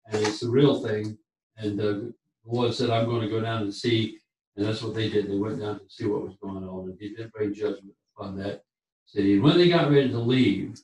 and 0.07 0.27
it's 0.27 0.43
a 0.43 0.51
real 0.51 0.81
thing. 0.83 1.19
And 1.57 1.81
uh, 1.81 1.85
the 1.85 2.15
Lord 2.47 2.75
said, 2.75 2.91
"I'm 2.91 3.07
going 3.07 3.23
to 3.23 3.29
go 3.29 3.41
down 3.41 3.63
and 3.63 3.75
see 3.75 4.21
and 4.61 4.69
that's 4.69 4.83
what 4.83 4.95
they 4.95 5.09
did. 5.09 5.31
They 5.31 5.37
went 5.37 5.61
down 5.61 5.79
to 5.79 5.85
see 5.89 6.07
what 6.07 6.23
was 6.23 6.37
going 6.43 6.65
on, 6.65 6.91
and 6.91 6.99
he 7.01 7.15
did 7.15 7.33
bring 7.33 7.55
judgment 7.55 7.95
upon 8.15 8.37
that 8.39 8.63
city. 9.07 9.35
And 9.35 9.43
when 9.43 9.57
they 9.57 9.69
got 9.69 9.91
ready 9.91 10.11
to 10.11 10.19
leave, 10.19 10.79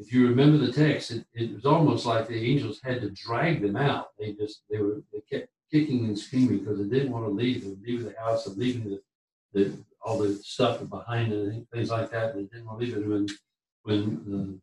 if 0.00 0.14
you 0.14 0.26
remember 0.26 0.56
the 0.56 0.72
text, 0.72 1.10
it, 1.10 1.26
it 1.34 1.54
was 1.54 1.66
almost 1.66 2.06
like 2.06 2.26
the 2.26 2.50
angels 2.50 2.80
had 2.82 3.02
to 3.02 3.10
drag 3.10 3.60
them 3.60 3.76
out. 3.76 4.08
They 4.18 4.32
just 4.32 4.62
they 4.70 4.78
were 4.78 5.02
they 5.12 5.20
kept 5.30 5.50
kicking 5.70 6.06
and 6.06 6.18
screaming 6.18 6.60
because 6.60 6.78
they 6.78 6.84
didn't 6.84 7.12
want 7.12 7.26
to 7.26 7.30
leave. 7.30 7.62
They 7.62 7.76
leaving 7.86 8.06
the 8.06 8.18
house 8.18 8.46
and 8.46 8.56
leaving 8.56 8.84
the, 8.84 9.02
the 9.52 9.78
all 10.00 10.18
the 10.18 10.34
stuff 10.36 10.88
behind 10.88 11.32
and 11.34 11.68
things 11.70 11.90
like 11.90 12.10
that. 12.12 12.34
They 12.34 12.44
didn't 12.44 12.64
want 12.64 12.80
to 12.80 12.86
leave 12.86 12.96
it. 12.96 13.06
When 13.06 13.28
when 13.82 14.24
the, 14.26 14.58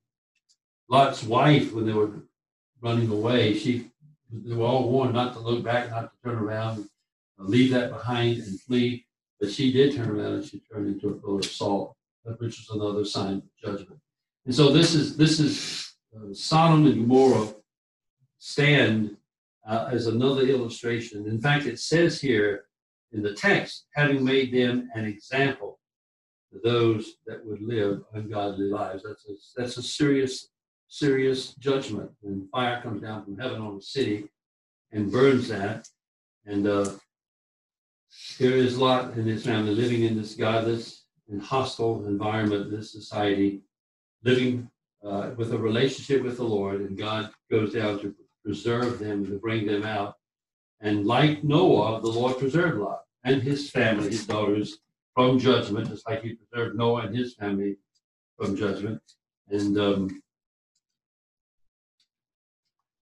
Lot's 0.89 1.23
wife, 1.23 1.71
when 1.71 1.85
they 1.85 1.93
were 1.93 2.11
running 2.81 3.11
away, 3.11 3.53
she 3.53 3.91
they 4.31 4.55
were 4.55 4.65
all 4.65 4.89
warned 4.89 5.13
not 5.13 5.33
to 5.33 5.39
look 5.39 5.63
back, 5.63 5.91
not 5.91 6.11
to 6.11 6.29
turn 6.29 6.39
around, 6.39 6.89
uh, 7.39 7.43
leave 7.43 7.71
that 7.73 7.91
behind 7.91 8.39
and 8.39 8.59
flee. 8.61 9.05
But 9.39 9.51
she 9.51 9.71
did 9.71 9.95
turn 9.95 10.09
around 10.09 10.33
and 10.33 10.45
she 10.45 10.61
turned 10.61 10.87
into 10.87 11.09
a 11.09 11.13
pillar 11.13 11.39
of 11.39 11.45
salt, 11.45 11.95
which 12.23 12.57
was 12.57 12.69
another 12.71 13.05
sign 13.05 13.35
of 13.35 13.43
judgment. 13.63 14.01
And 14.47 14.55
so 14.55 14.71
this 14.71 14.95
is 14.95 15.17
this 15.17 15.41
is 15.41 15.93
uh, 16.15 16.33
Sodom 16.33 16.85
and 16.85 17.01
Gomorrah 17.01 17.53
stand 18.39 19.17
uh, 19.67 19.89
as 19.91 20.07
another 20.07 20.43
illustration. 20.43 21.27
In 21.27 21.41
fact, 21.41 21.65
it 21.65 21.79
says 21.79 22.21
here 22.21 22.63
in 23.11 23.21
the 23.21 23.33
text, 23.33 23.87
having 23.93 24.23
made 24.23 24.53
them 24.53 24.89
an 24.95 25.03
example 25.03 25.79
to 26.53 26.59
those 26.63 27.15
that 27.25 27.45
would 27.45 27.61
live 27.61 28.03
ungodly 28.13 28.69
lives. 28.69 29.03
That's 29.03 29.27
a, 29.27 29.33
that's 29.57 29.75
a 29.75 29.83
serious, 29.83 30.47
serious 30.87 31.53
judgment. 31.55 32.09
When 32.21 32.47
fire 32.47 32.81
comes 32.81 33.01
down 33.01 33.25
from 33.25 33.37
heaven 33.37 33.61
on 33.61 33.75
a 33.75 33.81
city 33.81 34.29
and 34.93 35.11
burns 35.11 35.49
that, 35.49 35.89
and 36.45 36.65
uh, 36.65 36.91
here 38.37 38.55
is 38.55 38.77
Lot 38.77 39.15
and 39.15 39.27
his 39.27 39.43
family 39.43 39.75
living 39.75 40.03
in 40.03 40.15
this 40.15 40.35
godless 40.35 41.03
and 41.29 41.41
hostile 41.41 42.07
environment, 42.07 42.71
this 42.71 42.93
society, 42.93 43.63
living 44.27 44.69
uh, 45.03 45.31
with 45.37 45.53
a 45.53 45.57
relationship 45.57 46.21
with 46.23 46.37
the 46.37 46.43
Lord, 46.43 46.81
and 46.81 46.97
God 46.97 47.31
goes 47.49 47.73
down 47.73 47.99
to 48.01 48.13
preserve 48.43 48.99
them 48.99 49.11
and 49.11 49.27
to 49.27 49.39
bring 49.39 49.65
them 49.65 49.83
out. 49.83 50.15
And 50.81 51.05
like 51.05 51.43
Noah, 51.43 52.01
the 52.01 52.15
Lord 52.19 52.37
preserved 52.37 52.77
Lot 52.77 53.01
and 53.23 53.41
his 53.41 53.69
family, 53.69 54.09
his 54.09 54.27
daughters, 54.27 54.79
from 55.15 55.39
judgment, 55.39 55.89
just 55.89 56.07
like 56.07 56.21
he 56.21 56.35
preserved 56.35 56.77
Noah 56.77 57.07
and 57.07 57.15
his 57.15 57.33
family 57.33 57.77
from 58.37 58.55
judgment. 58.55 59.01
And 59.49 59.77
um, 59.79 60.21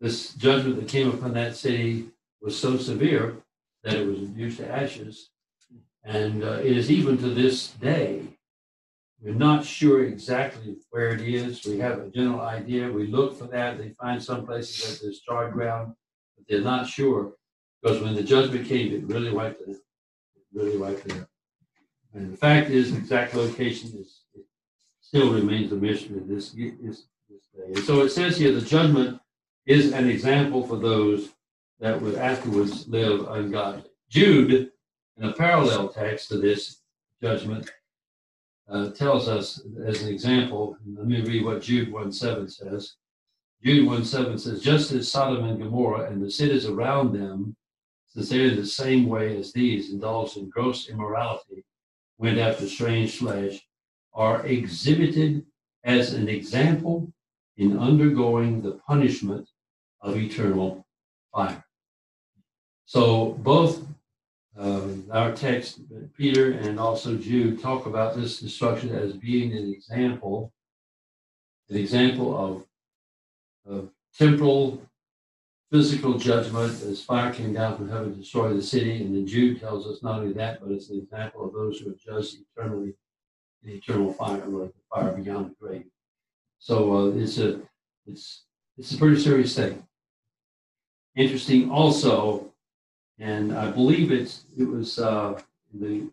this 0.02 0.34
judgment 0.34 0.76
that 0.78 0.90
came 0.90 1.10
upon 1.10 1.34
that 1.36 1.56
city 1.56 2.08
was 2.42 2.58
so 2.58 2.78
severe 2.78 3.38
that 3.84 3.94
it 3.94 4.06
was 4.06 4.20
reduced 4.20 4.58
to 4.58 4.70
ashes. 4.70 5.30
And 6.04 6.44
uh, 6.44 6.60
it 6.64 6.76
is 6.76 6.92
even 6.92 7.18
to 7.20 7.30
this 7.30 7.68
day. 7.68 8.24
We're 9.22 9.36
not 9.36 9.64
sure 9.64 10.04
exactly 10.06 10.78
where 10.90 11.10
it 11.10 11.22
is. 11.22 11.64
We 11.66 11.78
have 11.78 12.00
a 12.00 12.10
general 12.10 12.42
idea. 12.42 12.92
We 12.92 13.06
look 13.06 13.38
for 13.38 13.46
that. 13.48 13.78
They 13.78 13.90
find 13.90 14.22
some 14.22 14.46
places 14.46 15.00
that 15.00 15.04
there's 15.04 15.22
charred 15.22 15.54
ground, 15.54 15.94
but 16.36 16.46
they're 16.50 16.62
not 16.62 16.88
sure 16.88 17.34
because 17.82 18.02
when 18.02 18.16
the 18.16 18.24
judgment 18.24 18.68
came, 18.68 18.94
it 18.94 19.04
really 19.06 19.32
wiped 19.32 19.62
it. 19.62 19.70
out. 19.70 19.76
It 19.76 20.44
really 20.54 20.78
wiped 20.78 21.06
it 21.06 21.14
out. 21.14 21.28
And 22.14 22.34
the 22.34 22.38
fact 22.38 22.70
is, 22.70 22.92
the 22.92 22.98
exact 22.98 23.36
location 23.36 23.92
is 23.96 24.22
still 25.02 25.34
remains 25.34 25.72
a 25.72 25.76
mystery 25.76 26.22
this, 26.26 26.52
this, 26.52 27.04
this 27.30 27.48
day. 27.56 27.74
And 27.76 27.80
so 27.80 28.02
it 28.02 28.10
says 28.10 28.38
here 28.38 28.54
the 28.54 28.62
judgment 28.62 29.20
is 29.66 29.94
an 29.94 30.10
example 30.10 30.66
for 30.66 30.78
those 30.78 31.30
that 31.80 32.02
would 32.02 32.16
afterwards 32.16 32.88
live 32.88 33.28
ungodly. 33.30 33.84
Jude, 34.10 34.72
in 35.18 35.24
a 35.24 35.34
parallel 35.34 35.90
text 35.90 36.30
to 36.30 36.38
this 36.38 36.82
judgment, 37.22 37.70
uh, 38.72 38.90
tells 38.92 39.28
us 39.28 39.62
as 39.86 40.02
an 40.02 40.10
example, 40.10 40.78
let 40.96 41.06
me 41.06 41.22
read 41.22 41.46
what 41.46 41.62
Jude 41.62 41.92
1 41.92 42.12
7 42.12 42.48
says. 42.48 42.96
Jude 43.64 43.86
1 43.86 44.06
7 44.06 44.38
says, 44.38 44.62
Just 44.62 44.92
as 44.92 45.12
Sodom 45.12 45.46
and 45.46 45.62
Gomorrah 45.62 46.10
and 46.10 46.24
the 46.24 46.32
cities 46.32 46.66
around 46.66 47.14
them, 47.14 47.56
since 48.08 48.30
they're 48.30 48.48
in 48.48 48.56
the 48.56 48.66
same 48.66 49.08
way 49.08 49.38
as 49.38 49.54
these, 49.54 49.92
indulged 49.92 50.38
in 50.38 50.50
gross 50.50 50.90
immorality, 50.90 51.64
went 52.18 52.38
after 52.38 52.68
strange 52.68 53.18
flesh, 53.18 53.62
are 54.14 54.46
exhibited 54.46 55.46
as 55.84 56.14
an 56.14 56.28
example 56.28 57.12
in 57.58 57.78
undergoing 57.78 58.62
the 58.62 58.80
punishment 58.88 59.48
of 60.02 60.18
eternal 60.18 60.86
fire. 61.34 61.64
So 62.86 63.32
both 63.32 63.86
uh, 64.58 64.82
our 65.12 65.32
text, 65.32 65.80
Peter 66.18 66.52
and 66.52 66.80
also 66.80 67.16
Jude, 67.16 67.62
talk 67.62 67.86
about 67.86 68.16
this 68.16 68.40
destruction 68.40 68.94
as 68.94 69.14
being 69.14 69.54
an 69.54 69.72
example, 69.72 70.52
an 71.70 71.78
example 71.78 72.38
of, 72.38 73.74
of 73.74 73.90
temporal, 74.18 74.82
physical 75.72 76.18
judgment 76.18 76.82
as 76.84 77.02
fire 77.02 77.34
came 77.34 77.54
down 77.54 77.78
from 77.78 77.90
heaven 77.90 78.12
to 78.12 78.20
destroy 78.20 78.54
the 78.54 78.62
city. 78.62 79.02
And 79.02 79.16
then 79.16 79.26
Jude 79.26 79.62
tells 79.62 79.88
us 79.88 80.04
not 80.04 80.20
only 80.20 80.34
that, 80.34 80.60
but 80.62 80.72
it's 80.72 80.90
an 80.90 80.98
example 80.98 81.46
of 81.46 81.54
those 81.54 81.80
who 81.80 81.92
are 81.92 81.96
judged 81.96 82.38
eternally 82.58 82.94
in 83.64 83.72
eternal 83.72 84.12
fire, 84.12 84.46
like 84.46 84.74
the 84.74 84.82
fire 84.94 85.12
beyond 85.12 85.52
the 85.52 85.66
grave. 85.66 85.86
So 86.60 86.96
uh, 86.96 87.16
it's 87.16 87.38
a 87.38 87.62
it's 88.06 88.44
it's 88.78 88.92
a 88.94 88.98
pretty 88.98 89.20
serious 89.20 89.56
thing. 89.56 89.84
Interesting 91.16 91.72
also 91.72 92.51
and 93.22 93.56
I 93.56 93.70
believe 93.70 94.12
it's 94.12 94.46
it 94.58 94.68
was 94.68 95.00
uh, 95.00 95.40
the 95.74 96.10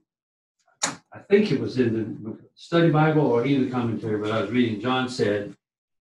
I 0.84 1.18
think 1.30 1.50
it 1.50 1.58
was 1.58 1.78
in 1.78 2.22
the 2.22 2.38
study 2.54 2.90
Bible 2.90 3.26
or 3.26 3.44
either 3.46 3.64
the 3.64 3.70
commentary, 3.70 4.18
but 4.20 4.30
I 4.30 4.42
was 4.42 4.50
reading. 4.50 4.80
John 4.80 5.08
said 5.08 5.56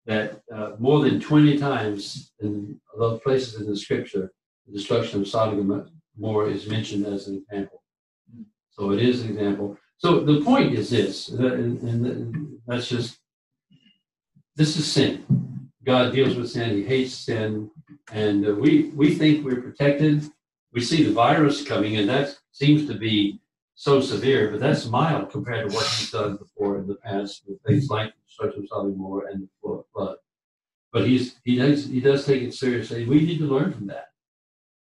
that 0.06 0.42
uh, 0.52 0.72
more 0.80 1.02
than 1.02 1.20
twenty 1.20 1.58
times 1.58 2.32
in 2.40 2.80
other 2.98 3.18
places 3.18 3.62
in 3.62 3.70
the 3.70 3.76
Scripture, 3.76 4.32
the 4.66 4.74
destruction 4.74 5.22
of 5.22 5.28
Sodom 5.28 5.70
and 5.72 5.90
Gomorrah 6.16 6.50
is 6.50 6.68
mentioned 6.68 7.06
as 7.06 7.28
an 7.28 7.36
example. 7.36 7.84
So 8.72 8.92
it 8.92 9.02
is 9.02 9.22
an 9.22 9.32
example. 9.32 9.78
So 9.98 10.22
the 10.22 10.42
point 10.42 10.74
is 10.74 10.90
this, 10.90 11.30
and, 11.30 11.82
and 11.82 12.60
that's 12.66 12.88
just 12.88 13.20
this 14.56 14.78
is 14.78 14.90
sin. 14.90 15.26
God 15.84 16.14
deals 16.14 16.36
with 16.36 16.50
sin. 16.50 16.78
He 16.78 16.84
hates 16.84 17.14
sin, 17.14 17.70
and 18.14 18.48
uh, 18.48 18.56
we 18.56 18.92
we 18.96 19.16
think 19.16 19.46
we're 19.46 19.62
protected 19.62 20.32
we 20.74 20.82
see 20.82 21.04
the 21.04 21.14
virus 21.14 21.64
coming, 21.66 21.98
and 21.98 22.10
that 22.10 22.36
seems 22.52 22.88
to 22.88 22.96
be 22.96 23.40
so 23.76 24.02
severe, 24.02 24.52
but 24.52 24.60
that's 24.60 24.86
mild 24.88 25.32
compared 25.32 25.70
to 25.70 25.76
what 25.76 25.86
he's 25.86 26.12
done 26.12 26.38
before 26.38 26.78
in 26.78 26.88
the 26.88 26.96
past 26.96 27.44
with 27.48 27.62
things 27.64 27.90
like 27.90 28.14
the 28.14 28.22
destruction 28.28 28.68
of 28.72 28.88
and 29.32 29.48
the 29.64 29.84
flood. 29.94 30.16
But 30.92 31.08
he's 31.08 31.36
he 31.44 31.56
does 31.56 31.88
he 31.88 32.00
does 32.00 32.26
take 32.26 32.44
it 32.44 32.54
seriously. 32.54 33.06
We 33.06 33.22
need 33.22 33.40
to 33.40 33.46
learn 33.46 33.74
from 33.74 33.88
that. 33.88 34.10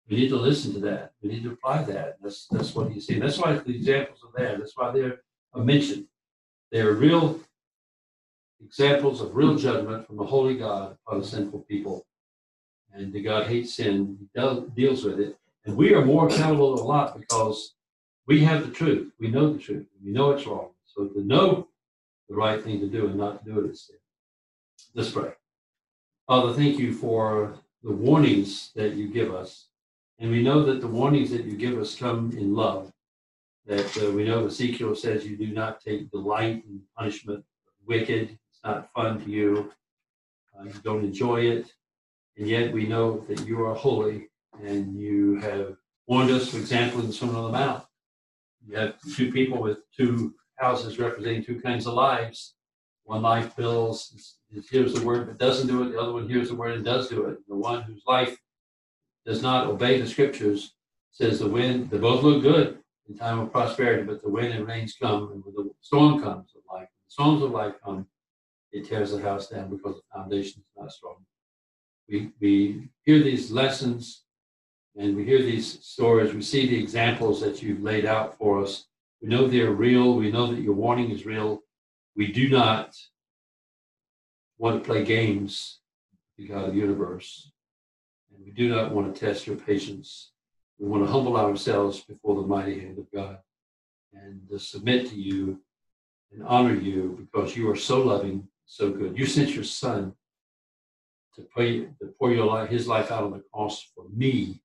We 0.08 0.17
need 0.17 0.29
to 0.29 0.38
listen 0.38 0.73
to 0.73 0.79
that. 0.82 1.13
We 1.21 1.29
need 1.29 1.43
to 1.43 1.53
apply 1.53 1.84
that. 1.84 2.17
That's 2.21 2.47
that's 2.47 2.75
what 2.75 2.91
he's 2.91 3.08
saying. 3.08 3.19
That's 3.19 3.39
why 3.39 3.53
the 3.53 3.75
examples 3.75 4.19
are 4.23 4.39
there. 4.39 4.58
That's 4.58 4.77
why 4.77 4.91
they're 4.91 5.21
mentioned. 5.56 6.06
They're 6.71 6.93
real 6.93 7.39
examples 8.63 9.21
of 9.21 9.36
real 9.36 9.56
judgment 9.56 10.06
from 10.08 10.17
the 10.17 10.25
holy 10.25 10.58
God 10.58 10.97
upon 11.06 11.23
sinful 11.23 11.62
people. 11.62 12.06
And 12.93 13.12
the 13.12 13.21
God 13.21 13.47
hates 13.47 13.75
sin. 13.75 14.17
He 14.19 14.39
deals 14.75 15.03
with 15.03 15.19
it. 15.19 15.38
And 15.65 15.78
we 15.78 15.93
are 15.93 16.04
more 16.04 16.28
accountable 16.28 16.73
a 16.73 16.84
lot 16.84 17.17
because 17.17 17.73
we 18.28 18.43
have 18.43 18.65
the 18.65 18.73
truth. 18.73 19.12
We 19.19 19.30
know 19.30 19.54
the 19.54 19.60
truth. 19.60 19.88
We 20.04 20.12
know 20.12 20.32
it's 20.32 20.45
wrong. 20.45 20.69
So 20.86 21.08
to 21.08 21.23
know 21.23 21.67
the 22.30 22.36
right 22.36 22.62
thing 22.62 22.80
to 22.80 22.88
do 22.88 23.08
and 23.08 23.15
not 23.15 23.45
do 23.45 23.60
it 23.60 23.71
is 23.71 23.88
sin. 23.88 23.95
Let's 24.93 25.12
pray. 25.12 25.32
Father, 26.28 26.54
thank 26.54 26.80
you 26.80 26.93
for 26.93 27.56
the 27.84 27.91
warnings 27.91 28.71
that 28.76 28.93
you 28.93 29.08
give 29.08 29.34
us. 29.34 29.67
And 30.19 30.32
we 30.32 30.41
know 30.41 30.63
that 30.63 30.82
the 30.82 30.88
warnings 30.88 31.32
that 31.32 31.45
you 31.45 31.58
give 31.58 31.80
us 31.80 31.95
come 31.95 32.32
in 32.38 32.54
love. 32.54 32.91
That 33.65 33.97
uh, 33.97 34.12
we 34.12 34.26
know 34.26 34.45
Ezekiel 34.45 34.95
says 34.95 35.26
you 35.26 35.38
do 35.38 35.47
not 35.47 35.82
take 35.82 36.12
delight 36.12 36.63
in 36.67 36.82
punishment 36.97 37.43
wicked. 37.86 38.38
It's 38.52 38.60
not 38.63 38.91
fun 38.93 39.23
to 39.23 39.30
you. 39.30 39.71
Uh, 40.58 40.63
you 40.63 40.73
don't 40.84 41.04
enjoy 41.04 41.41
it. 41.41 41.71
And 42.38 42.47
yet 42.47 42.73
we 42.73 42.86
know 42.86 43.23
that 43.28 43.45
you 43.47 43.63
are 43.65 43.73
holy 43.73 44.30
and 44.62 44.98
you 44.98 45.39
have 45.39 45.76
warned 46.08 46.32
us, 46.32 46.50
for 46.50 46.58
example, 46.58 47.02
in 47.02 47.10
the 47.10 47.50
Mount. 47.50 47.84
You 48.68 48.78
have 48.78 48.96
two 49.16 49.32
people 49.32 49.62
with 49.62 49.80
two 49.96 50.34
houses 50.56 51.00
representing 51.00 51.44
two 51.44 51.60
kinds 51.62 51.88
of 51.88 51.94
lives. 51.94 52.56
One 53.04 53.22
life 53.22 53.56
builds, 53.56 54.38
hears 54.70 54.94
the 54.94 55.06
word 55.06 55.28
but 55.28 55.38
doesn't 55.38 55.68
do 55.68 55.84
it. 55.84 55.92
The 55.92 56.00
other 56.00 56.13
one 56.13 56.30
hears 56.30 56.50
the 56.50 56.56
word 56.56 56.76
and 56.76 56.86
does 56.86 57.10
do 57.10 57.26
it. 57.26 57.39
The 57.47 57.56
one 57.56 57.82
whose 57.82 58.04
life 58.08 58.38
does 59.26 59.41
not 59.41 59.68
obey 59.68 59.99
the 59.99 60.08
scriptures 60.08 60.74
says 61.12 61.39
the 61.39 61.47
wind, 61.47 61.89
they 61.89 61.97
both 61.97 62.24
look 62.24 62.41
good 62.41 62.80
in 63.08 63.16
time 63.16 63.39
of 63.39 63.51
prosperity, 63.51 64.04
but 64.04 64.22
the 64.22 64.30
wind 64.30 64.54
and 64.54 64.68
rains 64.68 64.95
come, 64.99 65.32
and 65.32 65.43
when 65.45 65.54
the 65.54 65.70
storm 65.82 66.22
comes 66.22 66.54
of 66.56 66.62
life, 66.74 66.88
the 67.06 67.12
storms 67.12 67.43
of 67.43 67.51
life 67.51 67.76
come, 67.86 68.08
it 68.72 68.88
tears 68.88 69.12
the 69.12 69.22
house 69.22 69.49
down 69.49 69.70
because 69.70 69.95
the 69.95 70.18
foundation 70.18 70.62
is 70.62 70.72
not 70.76 70.91
strong. 70.91 71.18
We, 72.10 72.32
we 72.41 72.89
hear 73.04 73.22
these 73.22 73.51
lessons 73.51 74.22
and 74.96 75.16
we 75.16 75.24
hear 75.24 75.41
these 75.41 75.84
stories, 75.84 76.34
we 76.34 76.41
see 76.41 76.68
the 76.68 76.80
examples 76.80 77.41
that 77.41 77.64
you've 77.64 77.82
laid 77.82 78.06
out 78.06 78.38
for 78.38 78.62
us. 78.62 78.86
We 79.22 79.30
know 79.30 79.48
they're 79.48 79.72
real. 79.72 80.16
We 80.16 80.32
know 80.32 80.48
that 80.48 80.62
your 80.62 80.74
warning 80.74 81.10
is 81.10 81.26
real. 81.26 81.64
We 82.16 82.32
do 82.32 82.50
not 82.50 82.96
want 84.58 84.84
to 84.84 84.88
play 84.88 85.04
games 85.04 85.80
with 86.38 86.48
the 86.48 86.54
God 86.54 86.66
of 86.66 86.74
the 86.74 86.80
universe. 86.80 87.52
And 88.32 88.46
we 88.46 88.52
do 88.52 88.70
not 88.70 88.91
want 88.91 89.14
to 89.14 89.20
test 89.20 89.48
your 89.48 89.56
patience. 89.56 90.32
We 90.78 90.88
want 90.88 91.06
to 91.06 91.12
humble 91.12 91.38
ourselves 91.38 92.02
before 92.02 92.36
the 92.36 92.48
mighty 92.48 92.80
hand 92.80 93.00
of 93.00 93.12
God 93.12 93.39
and 94.14 94.41
to 94.50 94.60
submit 94.60 95.10
to 95.10 95.16
you 95.16 95.60
and 96.32 96.44
honor 96.44 96.76
you 96.76 97.18
because 97.20 97.56
you 97.56 97.70
are 97.70 97.76
so 97.76 98.02
loving, 98.02 98.48
so 98.66 98.91
good. 98.91 99.18
You 99.18 99.26
sent 99.26 99.56
your 99.56 99.64
son 99.64 100.14
to 101.36 101.41
pray, 101.41 101.82
to 101.82 102.14
pour 102.20 102.32
your 102.32 102.46
life, 102.46 102.70
his 102.70 102.88
life 102.88 103.12
out 103.12 103.24
on 103.24 103.32
the 103.32 103.44
cross 103.52 103.84
for 103.96 104.06
me. 104.14 104.62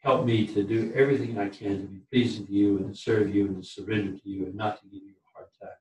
Help 0.00 0.24
me 0.24 0.46
to 0.46 0.62
do 0.62 0.92
everything 0.94 1.38
I 1.38 1.48
can 1.48 1.80
to 1.80 1.86
be 1.86 2.00
pleasing 2.10 2.46
to 2.46 2.52
you 2.52 2.78
and 2.78 2.94
to 2.94 2.98
serve 2.98 3.34
you 3.34 3.46
and 3.46 3.62
to 3.62 3.68
surrender 3.68 4.16
to 4.16 4.28
you 4.28 4.46
and 4.46 4.54
not 4.54 4.80
to 4.80 4.86
give 4.86 5.02
you 5.02 5.10
a 5.10 5.38
hard 5.38 5.48
time. 5.60 5.76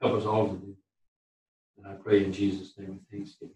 Help 0.00 0.14
us 0.14 0.26
all 0.26 0.48
to 0.48 0.56
do. 0.56 0.76
And 1.78 1.86
I 1.86 1.94
pray 1.94 2.24
in 2.24 2.32
Jesus' 2.32 2.74
name 2.78 2.98
with 2.98 3.08
thanksgiving. 3.10 3.54